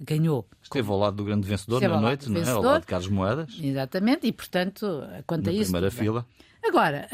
[0.00, 0.46] ganhou.
[0.62, 2.50] Esteve ao lado do grande vencedor Esteve na noite, não é?
[2.50, 3.58] Ao lado de Carlos Moedas.
[3.60, 5.64] Exatamente, e portanto, quanto na a isso.
[5.64, 6.26] primeira fila.
[6.62, 7.08] Agora,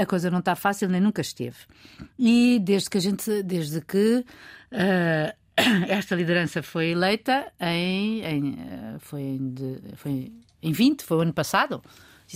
[0.00, 1.56] a coisa não está fácil, nem nunca esteve.
[2.18, 4.24] E desde que a gente, desde que
[4.72, 5.42] uh,
[5.88, 8.56] esta liderança foi eleita em, em
[8.98, 10.32] foi, em, de, foi
[10.62, 11.82] em 20, foi o ano passado,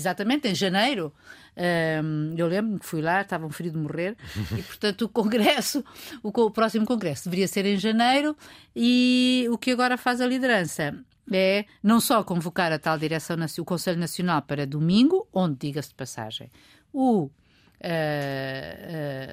[0.01, 1.13] exatamente, em janeiro.
[1.57, 4.17] Um, eu lembro-me que fui lá, estava um frio de morrer,
[4.57, 5.85] e portanto o Congresso,
[6.23, 8.37] o, o próximo Congresso deveria ser em janeiro,
[8.75, 10.95] e o que agora faz a liderança
[11.33, 15.95] é não só convocar a tal direção, o Conselho Nacional para domingo, onde, diga-se de
[15.95, 16.51] passagem,
[16.93, 17.31] o, uh,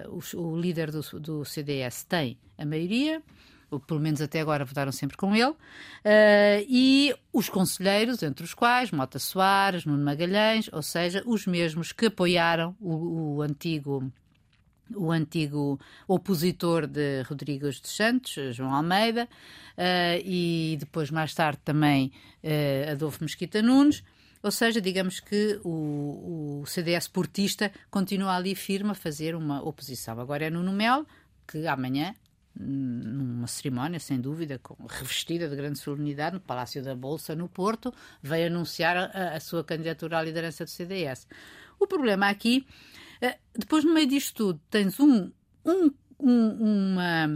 [0.08, 3.22] uh, o, o, líder do, do CDS tem a maioria,
[3.80, 5.56] pelo menos até agora votaram sempre com ele, uh,
[6.68, 12.08] e os conselheiros, entre os quais Mota Soares, Nuno Magalhães, ou seja, os mesmos que
[12.08, 14.12] apoiaram o, o antigo
[14.96, 19.28] o antigo opositor de Rodrigues dos Santos, João Almeida,
[19.78, 22.12] uh, e depois, mais tarde, também
[22.44, 24.04] uh, Adolfo Mesquita Nunes.
[24.44, 30.20] Ou seja, digamos que o, o, CDS portista continua ali firme a fazer uma oposição.
[30.20, 31.08] Agora é Nuno Melo,
[31.48, 32.14] que amanhã
[32.56, 37.94] numa cerimónia, sem dúvida, com, revestida de grande solenidade no Palácio da Bolsa, no Porto,
[38.22, 41.28] veio anunciar a, a sua candidatura à liderança do CDS.
[41.80, 42.66] O problema aqui,
[43.22, 45.32] eh, depois no meio disto tudo, tens um,
[45.66, 47.28] um, um, uma,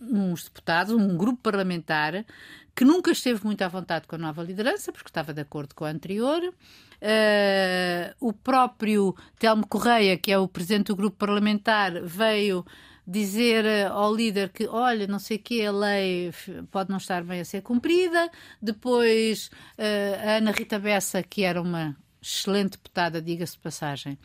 [0.00, 2.24] uns deputados, um grupo parlamentar
[2.78, 5.84] que nunca esteve muito à vontade com a nova liderança, porque estava de acordo com
[5.84, 6.40] a anterior.
[6.44, 12.64] Uh, o próprio Telmo Correia, que é o presidente do grupo parlamentar, veio
[13.08, 16.30] dizer eh, ao líder que, olha, não sei o que, a lei
[16.70, 18.30] pode não estar bem a ser cumprida.
[18.60, 24.18] Depois, eh, a Ana Rita Bessa, que era uma excelente deputada, diga-se de passagem,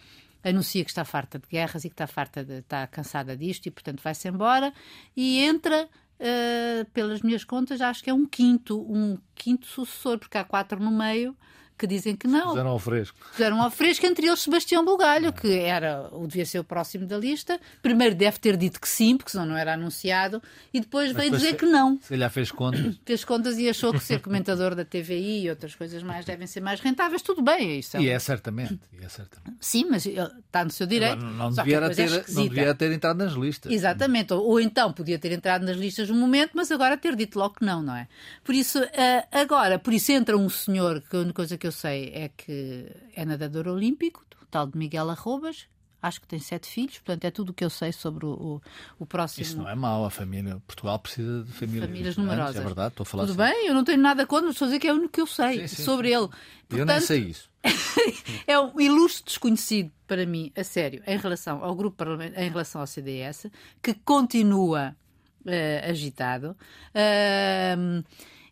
[0.43, 3.71] anuncia que está farta de guerras e que está farta de, está cansada disto e,
[3.71, 4.73] portanto, vai-se embora.
[5.15, 5.87] E entra,
[6.19, 10.77] uh, pelas minhas contas, acho que é um quinto, um quinto sucessor, porque há quatro
[10.83, 11.33] no meio
[11.83, 12.51] que dizem que não.
[12.51, 13.17] Fizeram ao fresco.
[13.33, 17.17] Fizeram ao fresco, entre eles Sebastião Bugalho, que era, o devia ser o próximo da
[17.17, 17.59] lista.
[17.81, 20.41] Primeiro deve ter dito que sim, porque senão não era anunciado,
[20.73, 21.99] e depois Mas veio depois dizer que não.
[22.01, 22.95] Se calhar fez contas.
[23.05, 26.61] Fez contas e achou que ser comentador da TVI e outras coisas mais devem ser
[26.61, 27.21] mais rentáveis.
[27.21, 27.97] Tudo bem, é isso.
[27.97, 28.79] E é certamente.
[28.93, 29.57] E é certamente.
[29.59, 31.17] Sim, mas está no seu direito.
[31.17, 33.71] Não, não, devia é ter, não devia ter entrado nas listas.
[33.71, 34.33] Exatamente.
[34.33, 37.55] Ou, ou, então podia ter entrado nas listas no momento, mas agora ter dito logo
[37.55, 38.07] que não, não é?
[38.41, 41.71] Por isso, uh, agora, por isso entra um senhor, que a única coisa que eu
[41.73, 45.67] sei é que é nadador olímpico, o tal de Miguel Arrobas,
[46.03, 48.61] acho que tem sete filhos, portanto é tudo o que eu sei sobre o, o,
[48.99, 49.41] o próximo.
[49.41, 50.61] Isso não é mau, a família.
[50.67, 52.57] Portugal precisa de famílias, famílias numerosas.
[52.57, 53.53] É verdade, estou a falar Tudo assim.
[53.53, 55.27] bem, eu não tenho nada contra, estou a dizer que é o único que eu
[55.27, 56.15] sei sim, sim, sobre sim.
[56.15, 56.27] ele.
[56.27, 57.49] Portanto, eu nem sei isso.
[58.45, 62.03] é um ilustre desconhecido para mim, a sério, em relação ao grupo
[62.35, 63.47] em relação ao CDS,
[63.81, 64.93] que continua
[65.45, 66.57] uh, agitado.
[66.93, 68.03] Uh,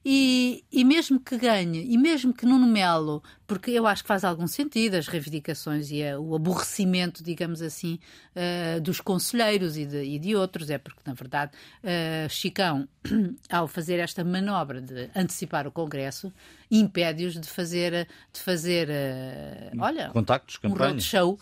[0.03, 4.23] e, e mesmo que ganhe, e mesmo que Nuno Melo porque eu acho que faz
[4.23, 7.99] algum sentido as reivindicações e a, o aborrecimento, digamos assim,
[8.33, 10.69] uh, dos conselheiros e de, e de, outros.
[10.69, 11.51] É porque, na verdade,
[11.83, 12.87] uh, Chicão,
[13.51, 16.31] ao fazer esta manobra de antecipar o Congresso,
[16.71, 21.37] impede-os de fazer, de fazer uh, olha, contactos, um roadshow, uh,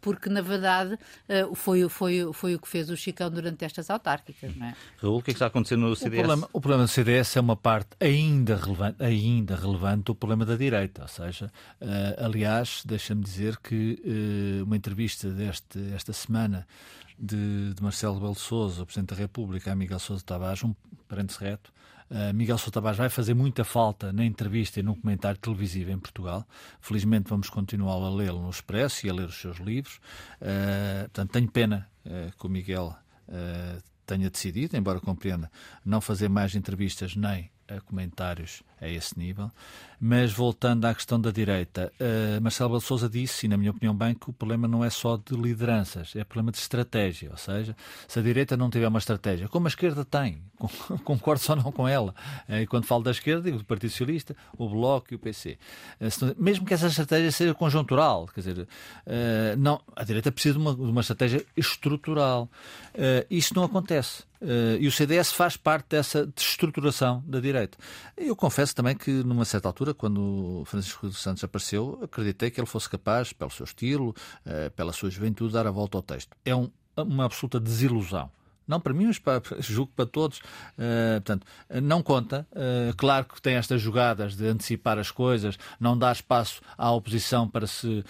[0.00, 4.54] porque, na verdade, uh, foi, foi, foi o que fez o Chicão durante estas autárquicas.
[4.56, 4.74] Não é?
[4.98, 6.20] Raul, o que, é que está acontecendo no CDS?
[6.20, 10.46] O problema, o problema do CDS é uma parte ainda relevante, ainda relevante do problema
[10.46, 16.66] da direita, ou seja, Uh, aliás, deixa-me dizer que uh, uma entrevista deste, esta semana
[17.18, 20.74] de, de Marcelo Belo Souza, o Presidente da República, a Miguel Sousa Tavares, um
[21.08, 21.72] parente reto,
[22.10, 25.98] Uh, Miguel Sousa Tavares vai fazer muita falta na entrevista e no comentário televisivo em
[25.98, 26.44] Portugal.
[26.80, 30.00] Felizmente vamos continuar a lê-lo no Expresso e a ler os seus livros.
[30.40, 32.96] Uh, portanto, tenho pena uh, que o Miguel
[34.04, 35.48] tenha decidido, embora compreenda,
[35.84, 37.48] não fazer mais entrevistas nem
[37.84, 39.52] comentários a esse nível.
[40.02, 43.94] Mas voltando à questão da direita, uh, Marcelo Belo Souza disse, e na minha opinião
[43.94, 47.30] bem, que o problema não é só de lideranças, é problema de estratégia.
[47.30, 47.76] Ou seja,
[48.08, 50.42] se a direita não tiver uma estratégia, como a esquerda tem,
[51.04, 52.14] concordo só não com ela.
[52.48, 55.58] Uh, e quando falo da esquerda, digo do Partido Socialista, o Bloco e o PC.
[56.00, 58.68] Uh, mesmo que essa estratégia seja conjuntural, quer dizer,
[59.58, 62.48] não, a direita precisa de uma, de uma estratégia estrutural.
[63.28, 64.24] isso não acontece.
[64.78, 67.76] E o CDS faz parte dessa destruturação da direita.
[68.16, 72.66] Eu confesso também que, numa certa altura, quando Francisco dos Santos apareceu, acreditei que ele
[72.66, 76.36] fosse capaz, pelo seu estilo, uh, pela sua juventude, de dar a volta ao texto.
[76.44, 78.30] É um, uma absoluta desilusão.
[78.70, 80.38] Não para mim, mas para, julgo para todos.
[80.38, 81.46] Uh, portanto,
[81.82, 82.46] não conta.
[82.52, 87.48] Uh, claro que tem estas jogadas de antecipar as coisas, não dar espaço à oposição
[87.48, 88.04] para se uh,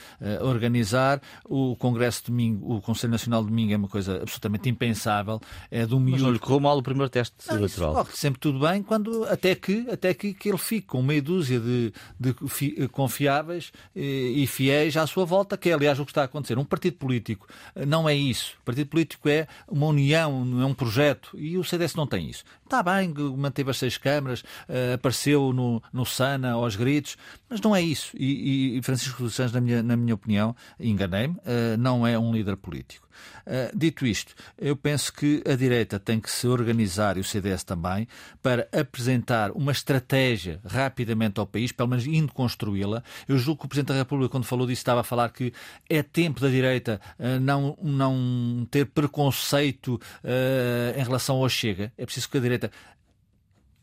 [0.44, 1.22] organizar.
[1.44, 5.40] O Congresso de domingo, o Conselho Nacional de domingo é uma coisa absolutamente impensável.
[5.70, 6.12] É do miúdo.
[6.12, 8.06] Mas não lhe correu mal o primeiro teste não, eleitoral.
[8.12, 11.90] sempre tudo bem, quando, até, que, até que, que ele fique com meia dúzia de,
[12.18, 16.20] de fi, confiáveis e, e fiéis à sua volta, que é aliás o que está
[16.20, 16.58] a acontecer.
[16.58, 17.48] Um partido político
[17.86, 18.56] não é isso.
[18.60, 22.44] O partido político é uma união é um projeto, e o CDS não tem isso.
[22.70, 27.16] Está bem, manteve as seis câmaras, uh, apareceu no, no SANA aos gritos,
[27.48, 28.16] mas não é isso.
[28.16, 32.32] E, e Francisco dos Santos, na minha, na minha opinião, enganei-me, uh, não é um
[32.32, 33.10] líder político.
[33.46, 37.64] Uh, dito isto, eu penso que a direita tem que se organizar, e o CDS
[37.64, 38.06] também,
[38.42, 43.02] para apresentar uma estratégia rapidamente ao país, pelo menos indo construí-la.
[43.26, 45.52] Eu julgo que o Presidente da República, quando falou disso, estava a falar que
[45.88, 50.00] é tempo da direita uh, não, não ter preconceito
[50.96, 51.92] em relação ao Chega.
[51.96, 52.59] É preciso que a direita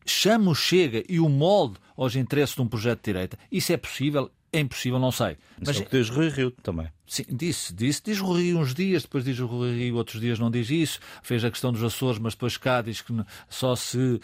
[0.05, 3.37] chame o Chega e o molde aos interesses de um projeto de direita.
[3.51, 4.31] Isso é possível?
[4.51, 5.37] É impossível, não sei.
[5.59, 6.87] Mas é o que diz Rui Rio também.
[7.05, 8.01] Sim, disse, disse.
[8.03, 10.99] Diz Rui Rio uns dias, depois diz o Rui Rio outros dias não diz isso.
[11.21, 13.13] Fez a questão dos Açores, mas depois cá diz que
[13.49, 14.19] só se uh,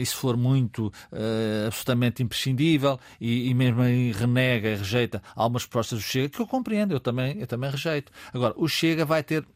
[0.00, 6.00] isso for muito uh, absolutamente imprescindível e, e mesmo aí renega e rejeita algumas propostas
[6.00, 8.10] do Chega, que eu compreendo, eu também, eu também rejeito.
[8.34, 9.46] Agora, o Chega vai ter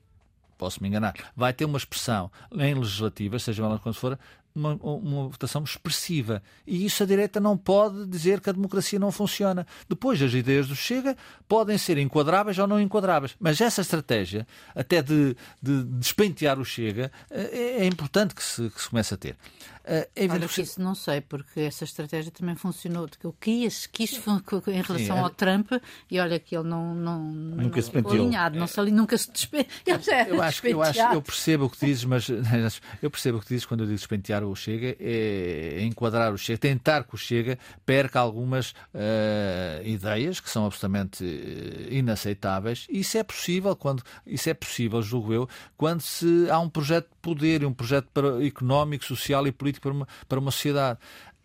[0.56, 4.18] posso me enganar, vai ter uma expressão em legislativa, seja lá quando for,
[4.54, 6.42] uma, uma, votação expressiva.
[6.66, 9.66] E isso a direita não pode dizer que a democracia não funciona.
[9.88, 11.16] Depois, as ideias do Chega
[11.48, 13.34] podem ser enquadráveis ou não enquadráveis.
[13.40, 18.80] Mas essa estratégia, até de, de despentear o Chega, é, é importante que se, que
[18.80, 19.36] se comece a ter.
[19.84, 23.06] Uh, é Olha, que isso não sei, porque essa estratégia também funcionou.
[23.06, 25.20] Que eu quis, quis em relação é...
[25.20, 25.72] ao Trump,
[26.10, 26.94] e olha que ele não.
[26.94, 28.14] não nunca se penteou.
[28.14, 29.74] Alinhado, não se, nunca se despenteou.
[30.26, 32.28] Eu, acho, eu, acho, eu percebo o que dizes, mas
[33.02, 36.58] eu percebo o que dizes quando eu digo despentear o Chega, é enquadrar o Chega,
[36.58, 42.86] tentar que o Chega perca algumas uh, ideias que são absolutamente eh, inaceitáveis.
[42.88, 47.08] E isso é possível, quando, isso é possível, julgo eu, quando se há um projeto
[47.08, 50.98] de poder um projeto para, económico, social e político para uma, para uma sociedade.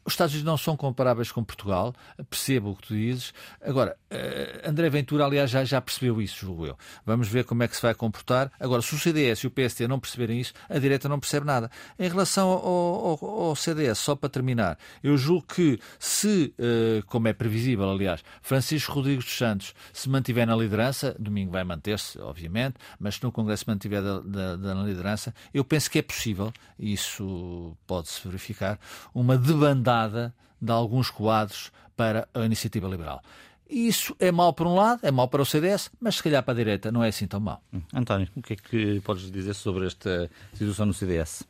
[0.10, 1.94] Os Estados Unidos não são comparáveis com Portugal,
[2.32, 3.32] percebo o que tu dizes.
[3.62, 6.76] Agora, uh, André Ventura, aliás, já, já percebeu isso, julgo eu.
[7.06, 8.52] Vamos ver como é que se vai comportar.
[8.60, 11.70] Agora, se o CDS e o PST não perceberem isso, a direita não percebe nada.
[12.00, 17.28] Em relação ao, ao, ao CDS, só para terminar, eu julgo que se, uh, como
[17.28, 22.78] é previsível, aliás, Francisco Rodrigues dos Santos se mantiver na liderança, domingo vai manter-se, obviamente,
[23.00, 26.94] mas se no Congresso mantiver da, da, da liderança, eu penso que é possível, e
[26.94, 28.80] isso pode-se verificar,
[29.14, 33.22] uma debandada de alguns quadros para a iniciativa liberal.
[33.70, 36.54] Isso é mau por um lado, é mau para o CDS, mas se calhar para
[36.54, 37.62] a direita não é assim tão mau.
[37.72, 37.82] Hum.
[37.94, 41.44] António, o que é que podes dizer sobre esta situação no CDS?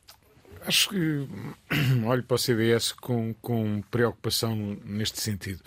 [0.66, 1.26] Acho que
[2.04, 5.60] olho para o CDS com, com preocupação neste sentido.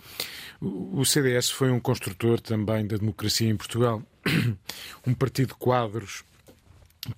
[0.61, 4.03] O CDS foi um construtor também da democracia em Portugal,
[5.07, 6.23] um partido de quadros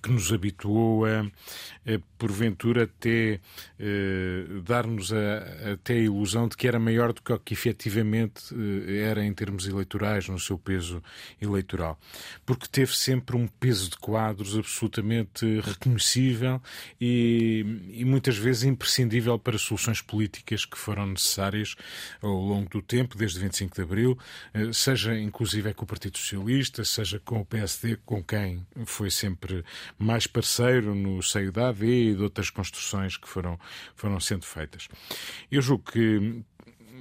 [0.02, 3.40] que nos habituou a, a porventura até
[3.78, 9.02] eh, dar-nos até a ilusão de que era maior do que o que efetivamente eh,
[9.02, 11.02] era em termos eleitorais, no seu peso
[11.40, 11.98] eleitoral.
[12.44, 16.60] Porque teve sempre um peso de quadros absolutamente reconhecível
[17.00, 21.76] e, e muitas vezes imprescindível para soluções políticas que foram necessárias
[22.20, 24.18] ao longo do tempo, desde 25 de Abril,
[24.54, 29.64] eh, seja inclusive com o Partido Socialista, seja com o PSD, com quem foi sempre
[29.98, 33.58] mais parceiro no seio da AD e de outras construções que foram,
[33.94, 34.88] foram sendo feitas.
[35.50, 36.42] Eu julgo que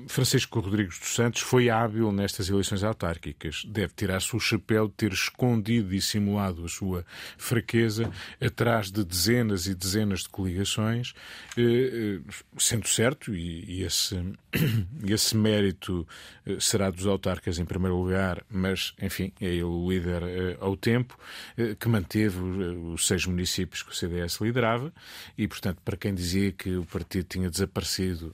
[0.08, 3.64] Francisco Rodrigues dos Santos foi hábil nestas eleições autárquicas.
[3.66, 7.06] Deve tirar-se o chapéu de ter escondido e simulado a sua
[7.38, 11.14] fraqueza atrás de dezenas e dezenas de coligações,
[11.58, 14.16] eh, eh, sendo certo, e esse,
[15.06, 16.08] esse mérito
[16.60, 20.22] será dos autarcas em primeiro lugar, mas, enfim, é ele o líder
[20.60, 21.18] ao tempo,
[21.80, 24.94] que manteve os seis municípios que o CDS liderava,
[25.38, 28.34] e, portanto, para quem dizia que o partido tinha desaparecido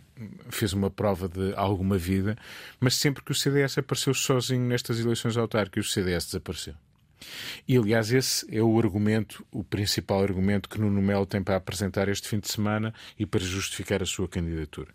[0.49, 2.37] fez uma prova de alguma vida,
[2.79, 6.75] mas sempre que o CDS apareceu sozinho nestas eleições autárquicas, o CDS desapareceu.
[7.67, 12.09] E, aliás, esse é o argumento, o principal argumento que Nuno Melo tem para apresentar
[12.09, 14.91] este fim de semana e para justificar a sua candidatura.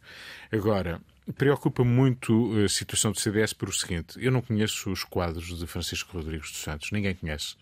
[0.51, 1.01] Agora,
[1.35, 5.67] Preocupa muito a situação do CDS por o seguinte: eu não conheço os quadros de
[5.67, 7.57] Francisco Rodrigues dos Santos, ninguém conhece.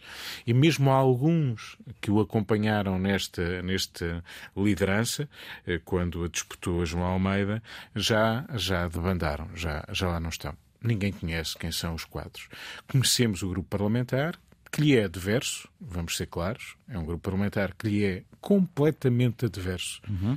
[0.46, 4.22] E mesmo alguns que o acompanharam nesta, nesta
[4.54, 5.28] liderança,
[5.66, 7.62] eh, quando a disputou a João Almeida,
[7.96, 10.54] já, já debandaram, já, já lá não estão.
[10.82, 12.48] Ninguém conhece quem são os quadros.
[12.86, 14.38] Conhecemos o grupo parlamentar,
[14.74, 19.46] que lhe é adverso, vamos ser claros, é um grupo parlamentar que lhe é completamente
[19.46, 20.02] adverso.
[20.08, 20.36] Uhum.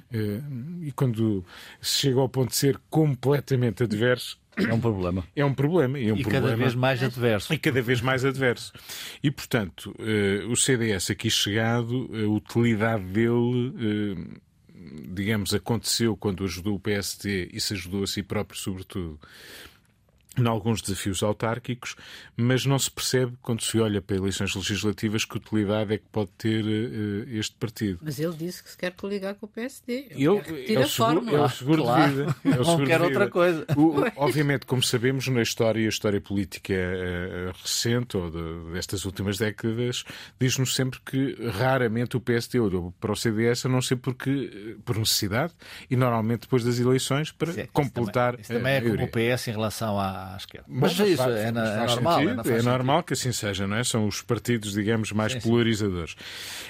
[0.84, 1.44] E quando
[1.82, 5.24] se chega ao ponto de ser completamente adverso, é um problema.
[5.36, 5.98] É um problema.
[5.98, 6.48] E, é um e problema.
[6.48, 7.52] cada vez mais adverso.
[7.52, 8.74] E cada vez mais adverso.
[9.24, 14.42] E, portanto, uh, o CDS aqui chegado, a utilidade dele, uh,
[15.14, 19.20] digamos, aconteceu quando ajudou o PST e se ajudou a si próprio, sobretudo,
[20.38, 21.96] em alguns desafios autárquicos,
[22.36, 26.30] mas não se percebe, quando se olha para eleições legislativas, que utilidade é que pode
[26.38, 28.00] ter uh, este partido.
[28.02, 30.08] Mas ele disse que se quer coligar com o PSD.
[30.12, 32.04] Ele, ele, é, o seguro, é o seguro claro.
[32.04, 32.36] de vida.
[32.46, 33.66] É o não quer outra coisa.
[33.76, 39.38] O, obviamente, como sabemos, na história, a história política uh, recente, ou de, destas últimas
[39.38, 40.04] décadas,
[40.40, 44.76] diz-nos sempre que raramente o PSD olhou para o CDS, a não ser porque, eh,
[44.86, 45.54] por necessidade,
[45.90, 48.40] e normalmente depois das eleições, para isso completar.
[48.40, 50.66] Isso também, isso também é como o PS em relação à à esquerda.
[50.70, 53.78] Mas, mas isso faz, é, na, é, normal, é, é normal que assim seja, não
[53.78, 53.84] é?
[53.84, 56.16] São os partidos, digamos, mais sim, polarizadores.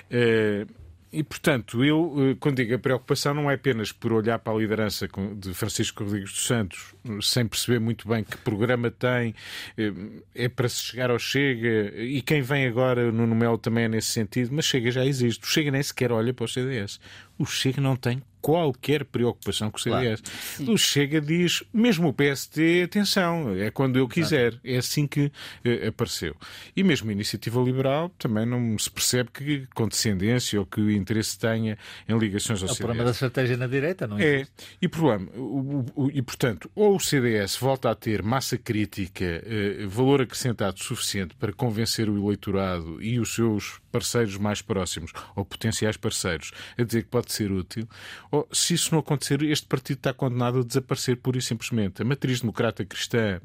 [0.09, 0.65] Sim.
[0.65, 4.53] Uh, e, portanto, eu, eh, quando digo a preocupação, não é apenas por olhar para
[4.53, 9.33] a liderança de Francisco Rodrigues dos Santos, sem perceber muito bem que programa tem,
[9.77, 9.93] eh,
[10.35, 14.09] é para se chegar ao Chega, e quem vem agora no Melo também é nesse
[14.09, 15.43] sentido, mas Chega já existe.
[15.43, 16.99] O Chega nem sequer olha para o CDS.
[17.39, 20.21] O Chega não tem qualquer preocupação com o CDS.
[20.55, 24.51] Claro, o Chega diz, mesmo o PST, atenção, é quando eu quiser.
[24.51, 24.61] Claro.
[24.63, 26.33] É assim que uh, apareceu.
[26.73, 31.77] E mesmo a Iniciativa Liberal também não se percebe que condescendência ou que interesse tenha
[32.07, 32.79] em ligações ao é CDS.
[32.79, 34.23] O problema da estratégia na direita, não é?
[34.23, 34.47] É.
[34.81, 39.89] E, problema, o, o, e portanto, ou o CDS volta a ter massa crítica, uh,
[39.89, 45.97] valor acrescentado suficiente para convencer o eleitorado e os seus parceiros mais próximos ou potenciais
[45.97, 47.89] parceiros a dizer que pode ser útil,
[48.29, 52.03] ou se isso não acontecer, este partido está condenado a desaparecer pura e simplesmente.
[52.03, 53.41] A matriz democrata cristã,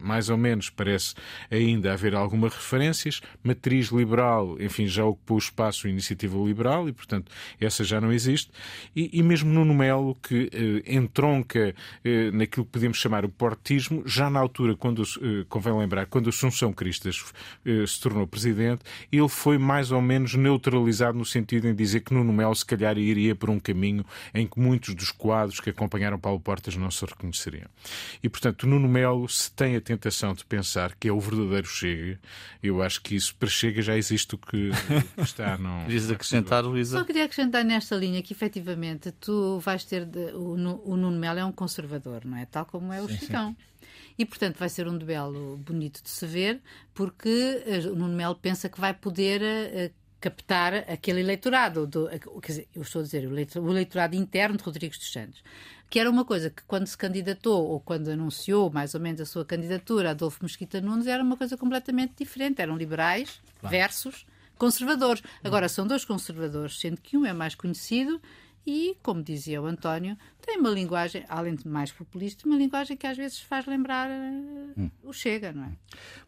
[0.00, 1.14] mais ou menos, parece
[1.50, 3.20] ainda haver algumas referências.
[3.42, 8.50] Matriz liberal, enfim, já ocupou o espaço iniciativa liberal e, portanto, essa já não existe.
[8.94, 14.02] E, e mesmo Nuno Melo, que eh, entronca eh, naquilo que podemos chamar o portismo,
[14.06, 17.24] já na altura, quando, eh, convém lembrar, quando Assunção Cristas
[17.64, 22.12] eh, se tornou presidente, ele foi mais ou menos neutralizado no sentido em dizer que
[22.12, 26.18] Nuno Melo se calhar iria por um caminho em que muitos dos quadros que acompanharam
[26.18, 27.68] Paulo Portas não se reconheceriam.
[28.22, 32.20] E, portanto, Nuno Melo, se tem a tentação de pensar que é o verdadeiro Chega,
[32.62, 34.70] eu acho que isso para Chega já existe o que,
[35.18, 35.56] está.
[35.58, 35.84] Não...
[35.86, 36.98] Querias acrescentar, Luísa?
[36.98, 40.04] Só queria acrescentar nesta linha que, efetivamente, tu vais ter.
[40.04, 40.32] De...
[40.34, 42.46] O, Nuno Melo é um conservador, não é?
[42.46, 43.56] Tal como é o Chicão.
[44.18, 46.60] E, portanto, vai ser um duelo bonito de se ver,
[46.94, 52.08] porque eh, o Nuno Melo pensa que vai poder uh, captar aquele eleitorado, do,
[52.40, 55.42] quer dizer, eu estou a dizer, o eleitorado interno de Rodrigues dos Santos,
[55.94, 59.24] que era uma coisa que quando se candidatou ou quando anunciou mais ou menos a
[59.24, 62.60] sua candidatura, Adolfo Mesquita Nunes, era uma coisa completamente diferente.
[62.60, 63.76] Eram liberais claro.
[63.76, 64.26] versus
[64.58, 65.22] conservadores.
[65.44, 68.20] Agora, são dois conservadores, sendo que um é mais conhecido
[68.66, 73.06] e, como dizia o António, tem uma linguagem, além de mais populista, uma linguagem que
[73.06, 74.90] às vezes faz lembrar uh, hum.
[75.04, 75.72] o Chega, não é?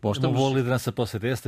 [0.00, 0.38] Bom, estamos...
[0.38, 1.42] Uma boa liderança para o CDS,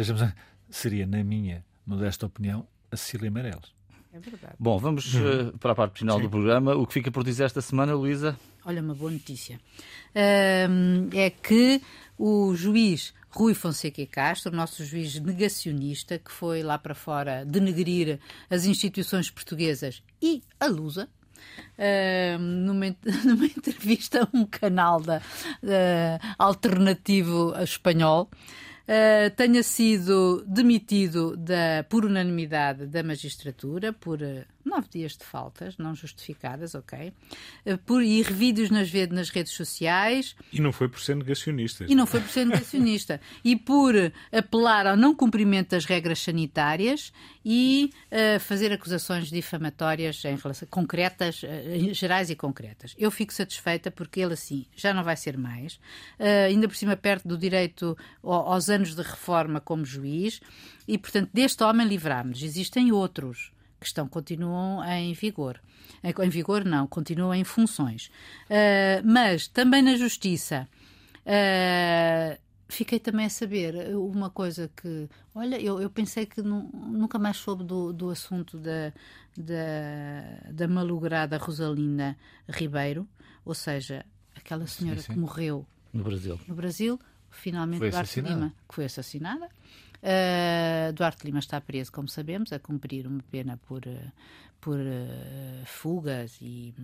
[0.68, 3.77] seria, na minha modesta opinião, a Cecília Meirelles.
[4.12, 4.54] É verdade.
[4.58, 6.22] Bom, vamos uh, para a parte final Sim.
[6.22, 6.74] do programa.
[6.74, 8.38] O que fica por dizer esta semana, Luísa?
[8.64, 9.60] Olha, uma boa notícia.
[10.14, 11.80] Uh, é que
[12.18, 18.18] o juiz Rui Fonseca e Castro, nosso juiz negacionista, que foi lá para fora denegrir
[18.50, 21.08] as instituições portuguesas e a Lusa,
[21.78, 22.86] Uh, numa,
[23.24, 28.28] numa, entrevista a um canal da, uh, alternativo espanhol,
[28.88, 34.20] uh, tenha sido demitido da, por unanimidade da magistratura, por
[34.68, 37.12] nove dias de faltas não justificadas, ok?
[37.66, 40.36] Uh, por, e revídeos nas, nas redes sociais.
[40.52, 41.86] E não foi por ser negacionista.
[41.88, 43.20] E não foi por ser negacionista.
[43.44, 43.94] e por
[44.32, 47.12] apelar ao não cumprimento das regras sanitárias
[47.44, 52.94] e uh, fazer acusações difamatórias em relação, concretas, uh, gerais e concretas.
[52.98, 55.74] Eu fico satisfeita porque ele assim já não vai ser mais,
[56.18, 60.40] uh, ainda por cima perto do direito aos anos de reforma como juiz
[60.86, 62.42] e, portanto, deste homem livrámos.
[62.42, 63.50] Existem outros
[63.80, 65.60] que estão, continuam em vigor.
[66.02, 68.10] Em vigor não, continuam em funções.
[69.04, 70.68] mas também na Justiça
[72.68, 77.64] fiquei também a saber uma coisa que, olha, eu, eu pensei que nunca mais soube
[77.64, 78.92] do, do assunto da,
[79.36, 82.16] da, da malograda Rosalinda
[82.48, 83.08] Ribeiro,
[83.44, 84.04] ou seja,
[84.36, 85.12] aquela senhora sim, sim.
[85.14, 86.38] que morreu no Brasil.
[86.46, 87.00] No Brasil,
[87.30, 89.48] finalmente foi Lima, que foi assassinada.
[90.02, 93.82] Uh, Duarte Lima está preso, como sabemos, a cumprir uma pena por,
[94.60, 96.74] por uh, fugas e,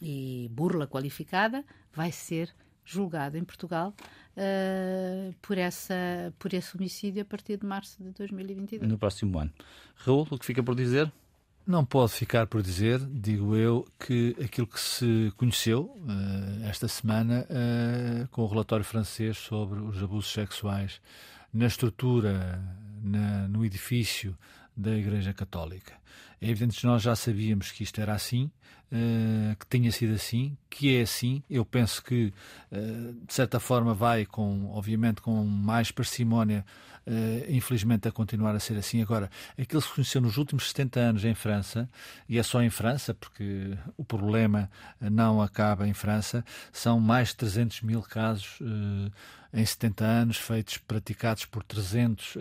[0.00, 1.64] e burla qualificada.
[1.92, 3.94] Vai ser julgado em Portugal
[4.36, 8.90] uh, por, essa, por esse homicídio a partir de março de 2022.
[8.90, 9.52] No próximo ano.
[9.96, 11.10] Raul, o que fica por dizer?
[11.64, 17.46] Não pode ficar por dizer, digo eu, que aquilo que se conheceu uh, esta semana
[17.48, 21.00] uh, com o relatório francês sobre os abusos sexuais
[21.52, 22.62] na estrutura,
[23.02, 24.36] na, no edifício
[24.76, 25.94] da Igreja Católica.
[26.40, 28.50] É evidente que nós já sabíamos que isto era assim,
[28.92, 31.42] uh, que tinha sido assim, que é assim.
[31.48, 32.32] Eu penso que,
[32.70, 36.64] uh, de certa forma, vai com, obviamente, com mais parcimónia,
[37.06, 39.00] uh, infelizmente, a continuar a ser assim.
[39.00, 41.88] Agora, aquilo que se conheceu nos últimos 70 anos em França,
[42.28, 44.70] e é só em França, porque o problema
[45.00, 48.60] não acaba em França, são mais de 300 mil casos
[49.52, 52.40] em 70 anos, feitos, praticados por 300 uh,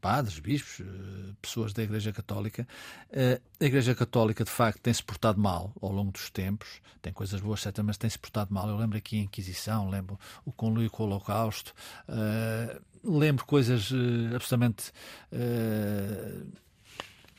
[0.00, 2.66] padres, bispos, uh, pessoas da Igreja Católica.
[3.60, 7.60] A Igreja Católica, de facto, tem-se portado mal ao longo dos tempos, tem coisas boas,
[7.60, 8.68] certas, mas tem-se portado mal.
[8.68, 11.74] Eu lembro aqui a Inquisição, lembro o conluio com o Holocausto,
[13.02, 13.90] lembro coisas
[14.34, 14.92] absolutamente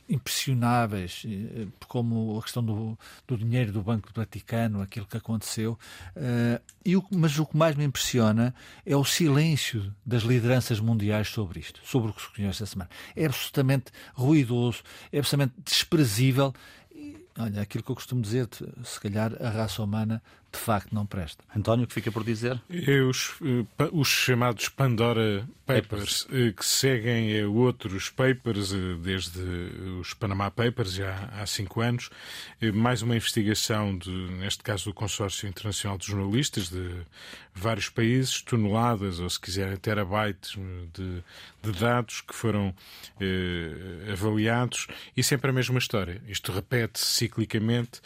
[0.10, 2.98] impressionáveis, eh, como a questão do,
[3.28, 5.78] do dinheiro do Banco do Vaticano, aquilo que aconteceu.
[6.16, 8.54] Uh, e o, mas o que mais me impressiona
[8.86, 12.90] é o silêncio das lideranças mundiais sobre isto, sobre o que se conhece esta semana.
[13.16, 14.82] É absolutamente ruidoso,
[15.12, 16.54] é absolutamente desprezível.
[16.92, 18.48] E, olha, aquilo que eu costumo dizer,
[18.84, 20.22] se calhar a raça humana
[20.52, 21.44] de facto não presta.
[21.56, 22.60] António, o que fica por dizer?
[22.70, 26.54] É os, eh, os chamados Pandora Papers, papers.
[26.58, 28.72] que seguem outros papers,
[29.04, 29.40] desde
[30.00, 32.10] os Panama Papers, já há cinco anos.
[32.74, 37.06] Mais uma investigação, de, neste caso, do Consórcio Internacional de Jornalistas de
[37.54, 40.56] vários países, toneladas, ou se quiserem, terabytes
[40.94, 41.24] de,
[41.62, 42.74] de dados que foram
[43.20, 46.22] eh, avaliados e sempre a mesma história.
[46.28, 48.02] Isto repete-se ciclicamente,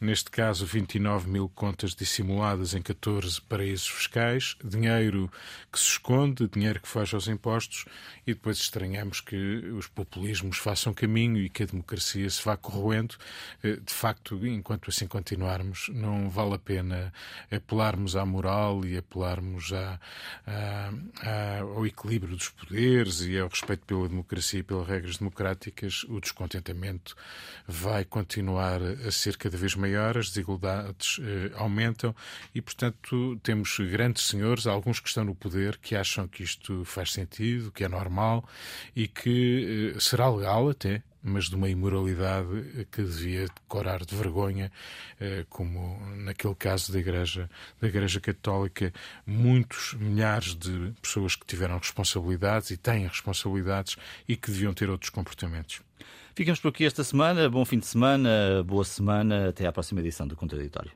[0.00, 5.30] neste caso, 29 mil contas dissimuladas em 14 paraísos fiscais, dinheiro
[5.72, 7.84] que se esconde, dinheiro que foge aos impostos
[8.26, 9.36] e depois estranhamos que
[9.72, 13.16] os populismos façam caminho e que a democracia se vá corroendo.
[13.62, 17.12] Eh, de facto, enquanto assim continuarmos, não vale a pena
[17.50, 19.98] apelarmos à moral e apelarmos à,
[20.46, 26.04] à, ao equilíbrio dos poderes e ao respeito pela democracia e pelas regras democráticas.
[26.04, 27.16] O descontentamento
[27.66, 32.14] vai continuar a ser cada vez maior, as desigualdades eh, aumentam aumentam
[32.54, 37.12] e, portanto, temos grandes senhores, alguns que estão no poder, que acham que isto faz
[37.12, 38.44] sentido, que é normal
[38.94, 44.70] e que eh, será legal até, mas de uma imoralidade que devia decorar de vergonha,
[45.20, 48.92] eh, como naquele caso da Igreja, da Igreja Católica,
[49.26, 53.96] muitos milhares de pessoas que tiveram responsabilidades e têm responsabilidades
[54.28, 55.87] e que deviam ter outros comportamentos.
[56.38, 57.50] Ficamos por aqui esta semana.
[57.50, 59.48] Bom fim de semana, boa semana.
[59.48, 60.92] Até à próxima edição do Contraditório.